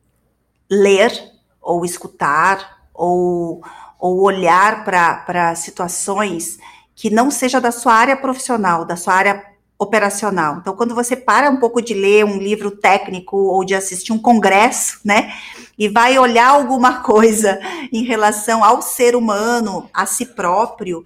ler 0.71 1.13
ou 1.61 1.85
escutar 1.85 2.81
ou, 2.95 3.63
ou 3.99 4.23
olhar 4.23 4.85
para 4.85 5.55
situações 5.55 6.59
que 6.95 7.09
não 7.09 7.31
seja 7.31 7.61
da 7.61 7.73
sua 7.73 7.95
área 7.95 8.17
profissional, 8.17 8.85
da 8.85 8.97
sua 8.97 9.15
área 9.15 9.50
operacional. 9.81 10.59
Então, 10.59 10.77
quando 10.77 10.95
você 10.95 11.17
para 11.17 11.49
um 11.49 11.57
pouco 11.57 11.81
de 11.81 11.95
ler 11.95 12.23
um 12.27 12.37
livro 12.37 12.71
técnico 12.71 13.35
ou 13.39 13.65
de 13.65 13.75
assistir 13.75 14.13
um 14.13 14.19
congresso, 14.19 15.01
né, 15.03 15.33
e 15.79 15.89
vai 15.89 16.19
olhar 16.19 16.49
alguma 16.51 17.01
coisa 17.03 17.59
em 17.91 18.05
relação 18.05 18.63
ao 18.63 18.83
ser 18.83 19.17
humano, 19.17 19.89
a 19.95 20.05
si 20.05 20.27
próprio, 20.27 21.03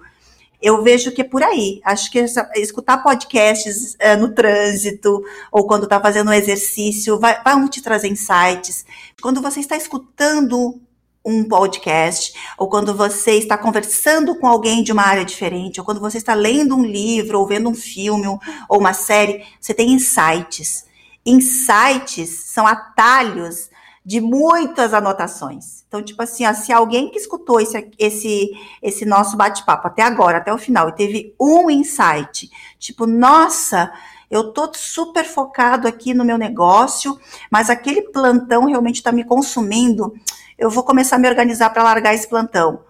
eu 0.60 0.82
vejo 0.82 1.12
que 1.12 1.20
é 1.20 1.24
por 1.24 1.42
aí. 1.42 1.80
Acho 1.84 2.10
que 2.10 2.18
escutar 2.56 3.02
podcasts 3.02 3.94
é, 4.00 4.16
no 4.16 4.34
trânsito 4.34 5.22
ou 5.52 5.68
quando 5.68 5.84
está 5.84 6.00
fazendo 6.00 6.30
um 6.30 6.34
exercício 6.34 7.20
vai, 7.20 7.40
vai 7.44 7.68
te 7.68 7.80
trazer 7.80 8.08
insights. 8.08 8.84
Quando 9.22 9.40
você 9.40 9.60
está 9.60 9.76
escutando 9.76 10.80
um 11.24 11.44
podcast, 11.44 12.34
ou 12.58 12.68
quando 12.68 12.94
você 12.94 13.32
está 13.32 13.56
conversando 13.56 14.38
com 14.38 14.46
alguém 14.46 14.82
de 14.82 14.92
uma 14.92 15.02
área 15.02 15.24
diferente, 15.24 15.80
ou 15.80 15.87
quando 15.87 16.00
você 16.00 16.18
está 16.18 16.34
lendo 16.34 16.76
um 16.76 16.84
livro, 16.84 17.40
ou 17.40 17.46
vendo 17.46 17.70
um 17.70 17.74
filme, 17.74 18.26
ou 18.26 18.78
uma 18.78 18.92
série, 18.92 19.44
você 19.60 19.72
tem 19.72 19.92
insights. 19.92 20.84
insights 21.24 22.44
são 22.44 22.66
atalhos 22.66 23.70
de 24.04 24.20
muitas 24.20 24.92
anotações. 24.92 25.82
Então, 25.88 26.02
tipo 26.02 26.22
assim, 26.22 26.44
ó, 26.44 26.52
se 26.52 26.72
alguém 26.72 27.10
que 27.10 27.18
escutou 27.18 27.58
esse, 27.58 27.90
esse, 27.98 28.50
esse 28.82 29.06
nosso 29.06 29.37
bate-papo 29.37 29.87
até 29.87 30.02
agora, 30.02 30.38
até 30.38 30.52
o 30.52 30.58
final, 30.58 30.90
e 30.90 30.94
teve 30.94 31.34
um 31.40 31.70
insight, 31.70 32.50
tipo, 32.78 33.06
nossa, 33.06 33.90
eu 34.30 34.52
tô 34.52 34.70
super 34.74 35.24
focado 35.24 35.87
aqui 35.87 36.14
no 36.14 36.24
meu 36.24 36.38
negócio, 36.38 37.18
mas 37.50 37.70
aquele 37.70 38.02
plantão 38.02 38.66
realmente 38.66 38.96
está 38.96 39.12
me 39.12 39.24
consumindo, 39.24 40.14
eu 40.58 40.70
vou 40.70 40.84
começar 40.84 41.16
a 41.16 41.18
me 41.18 41.28
organizar 41.28 41.70
para 41.70 41.82
largar 41.82 42.14
esse 42.14 42.28
plantão. 42.28 42.80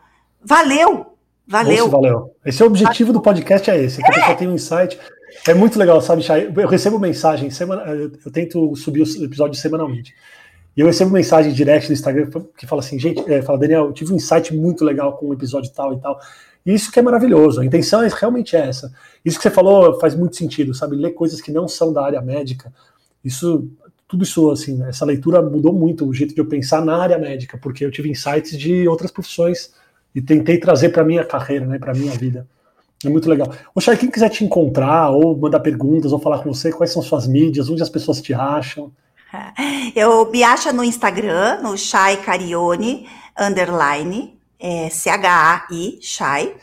Valeu! 0.43 1.15
Valeu! 1.47 1.87
Nossa, 1.87 1.91
valeu. 1.91 2.35
Esse 2.45 2.63
é 2.63 2.65
o 2.65 2.69
objetivo 2.69 3.13
do 3.13 3.21
podcast, 3.21 3.71
é 3.71 3.79
esse, 3.79 4.03
que 4.03 4.11
a 4.11 4.15
pessoa 4.15 4.37
tem 4.37 4.49
um 4.49 4.55
insight. 4.55 4.99
É 5.47 5.53
muito 5.53 5.79
legal, 5.79 6.01
sabe, 6.01 6.23
Chay? 6.23 6.51
Eu 6.57 6.69
recebo 6.69 6.99
mensagem, 6.99 7.51
semana, 7.51 7.83
eu 7.87 8.31
tento 8.31 8.75
subir 8.77 9.03
o 9.03 9.25
episódio 9.25 9.59
semanalmente. 9.59 10.15
E 10.77 10.81
eu 10.81 10.87
recebo 10.87 11.11
mensagem 11.11 11.53
direct 11.53 11.89
no 11.89 11.95
Instagram 11.95 12.29
que 12.57 12.67
fala 12.67 12.81
assim, 12.81 12.99
gente, 12.99 13.31
é, 13.31 13.43
fala, 13.43 13.59
Daniel, 13.59 13.87
eu 13.87 13.93
tive 13.93 14.13
um 14.13 14.17
insight 14.17 14.55
muito 14.55 14.85
legal 14.85 15.17
com 15.17 15.27
o 15.27 15.31
um 15.31 15.33
episódio 15.33 15.71
tal 15.73 15.93
e 15.95 16.01
tal. 16.01 16.19
Isso 16.65 16.91
que 16.91 16.99
é 16.99 17.03
maravilhoso, 17.03 17.61
a 17.61 17.65
intenção 17.65 18.03
é 18.03 18.09
realmente 18.09 18.57
essa. 18.57 18.93
Isso 19.25 19.37
que 19.37 19.43
você 19.43 19.51
falou 19.51 19.99
faz 20.01 20.15
muito 20.15 20.37
sentido, 20.37 20.73
sabe? 20.73 20.97
Ler 20.97 21.13
coisas 21.13 21.41
que 21.41 21.53
não 21.53 21.69
são 21.69 21.93
da 21.93 22.03
área 22.03 22.23
médica. 22.23 22.73
Isso, 23.23 23.69
tudo 24.09 24.25
isso, 24.25 24.51
assim, 24.51 24.83
essa 24.85 25.05
leitura 25.05 25.43
mudou 25.43 25.73
muito 25.73 26.07
o 26.07 26.15
jeito 26.15 26.35
de 26.35 26.41
eu 26.41 26.47
pensar 26.47 26.83
na 26.85 26.97
área 26.97 27.19
médica, 27.19 27.59
porque 27.59 27.85
eu 27.85 27.91
tive 27.91 28.11
insights 28.11 28.59
de 28.59 28.89
outras 28.89 29.11
profissões 29.11 29.73
e 30.15 30.23
tentei 30.23 30.59
trazer 30.59 30.89
para 30.91 31.05
minha 31.05 31.25
carreira, 31.25 31.67
né, 31.67 31.79
para 31.79 31.93
minha 31.93 32.13
vida. 32.13 32.47
É 33.05 33.09
muito 33.11 33.29
legal. 33.29 33.53
O 33.75 33.81
Chay, 33.81 33.97
quem 33.97 34.11
quiser 34.11 34.31
te 34.31 34.45
encontrar, 34.45 35.11
ou 35.11 35.37
mandar 35.37 35.61
perguntas, 35.61 36.13
ou 36.13 36.19
falar 36.19 36.39
com 36.39 36.53
você, 36.53 36.73
quais 36.73 36.93
são 36.93 37.03
suas 37.03 37.27
mídias, 37.27 37.69
onde 37.69 37.83
as 37.83 37.91
pessoas 37.91 38.23
te 38.23 38.33
acham? 38.33 38.91
Eu 39.95 40.31
me 40.31 40.43
acha 40.43 40.73
no 40.73 40.85
Instagram, 40.85 41.61
no 41.63 41.77
Shai 41.77 42.17
Carione, 42.19 43.07
underline, 43.39 44.34
é, 44.65 44.89
C-H-A-I, 44.89 45.99
Shai. 46.01 46.55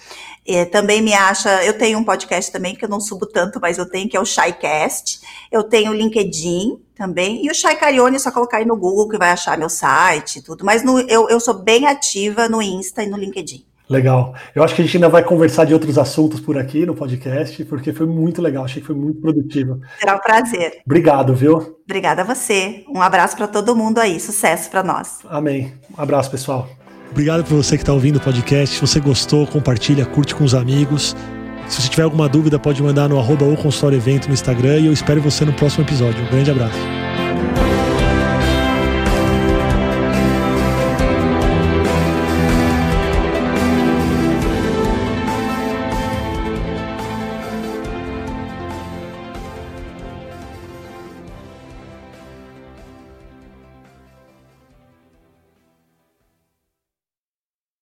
É, 0.48 0.66
também 0.66 1.04
me 1.04 1.14
acha, 1.14 1.64
eu 1.64 1.78
tenho 1.78 2.00
um 2.00 2.04
podcast 2.04 2.52
também 2.52 2.76
que 2.76 2.84
eu 2.84 2.90
não 2.90 3.00
subo 3.00 3.28
tanto, 3.28 3.60
mas 3.62 3.78
eu 3.78 3.88
tenho, 3.88 4.10
que 4.10 4.18
é 4.18 4.20
o 4.20 4.26
ShyCast. 4.26 5.20
Eu 5.52 5.64
tenho 5.64 5.92
o 5.92 5.94
LinkedIn 5.94 6.82
também. 6.96 7.46
E 7.46 7.52
o 7.52 7.54
Shai 7.54 7.76
Carione 7.76 8.16
é 8.16 8.20
só 8.20 8.32
colocar 8.32 8.58
aí 8.58 8.66
no 8.66 8.76
Google 8.76 9.08
que 9.08 9.20
vai 9.20 9.30
achar 9.30 9.56
meu 9.56 9.70
site 9.70 10.40
e 10.40 10.42
tudo. 10.42 10.66
Mas 10.66 10.84
no, 10.84 11.00
eu, 11.02 11.30
eu 11.30 11.40
sou 11.40 11.54
bem 11.54 11.86
ativa 11.86 12.50
no 12.50 12.60
Insta 12.60 13.04
e 13.04 13.08
no 13.08 13.18
LinkedIn. 13.18 13.64
Legal. 13.88 14.34
Eu 14.56 14.64
acho 14.64 14.74
que 14.74 14.82
a 14.82 14.86
gente 14.86 14.98
ainda 14.98 15.10
vai 15.10 15.22
conversar 15.24 15.66
de 15.66 15.74
outros 15.74 15.98
assuntos 15.98 16.40
por 16.40 16.58
aqui 16.58 16.86
no 16.86 16.96
podcast, 16.96 17.64
porque 17.66 17.94
foi 17.94 18.08
muito 18.08 18.42
legal, 18.42 18.64
achei 18.64 18.82
que 18.82 18.88
foi 18.88 18.96
muito 18.96 19.20
produtivo. 19.22 19.80
Será 20.00 20.16
um 20.16 20.20
prazer. 20.20 20.82
Obrigado, 20.86 21.36
viu? 21.36 21.78
Obrigada 21.84 22.22
a 22.22 22.26
você. 22.26 22.84
Um 22.90 23.02
abraço 23.02 23.36
para 23.36 23.48
todo 23.48 23.76
mundo 23.76 24.00
aí. 24.00 24.20
Sucesso 24.20 24.72
para 24.72 24.82
nós. 24.82 25.20
Amém. 25.30 25.74
Um 25.96 26.02
abraço, 26.02 26.32
pessoal. 26.32 26.68
Obrigado 27.12 27.44
por 27.44 27.56
você 27.56 27.76
que 27.76 27.84
está 27.84 27.94
ouvindo 27.94 28.16
o 28.18 28.22
podcast. 28.22 28.76
Se 28.76 28.82
você 28.82 29.00
gostou, 29.00 29.46
compartilha, 29.46 30.06
curte 30.06 30.34
com 30.34 30.44
os 30.44 30.56
amigos. 30.56 31.16
Se 31.68 31.82
você 31.82 31.90
tiver 31.90 32.04
alguma 32.04 32.28
dúvida, 32.28 32.58
pode 32.58 32.82
mandar 32.82 33.08
no 33.10 33.20
arroba 33.20 33.46
ou 33.46 33.56
consultório 33.56 33.98
evento 33.98 34.28
no 34.28 34.34
Instagram 34.34 34.80
e 34.80 34.86
eu 34.88 34.94
espero 34.94 35.22
você 35.22 35.46
no 35.46 35.54
próximo 35.54 35.84
episódio. 35.84 36.24
Um 36.24 36.30
grande 36.30 36.52
abraço. 36.52 37.01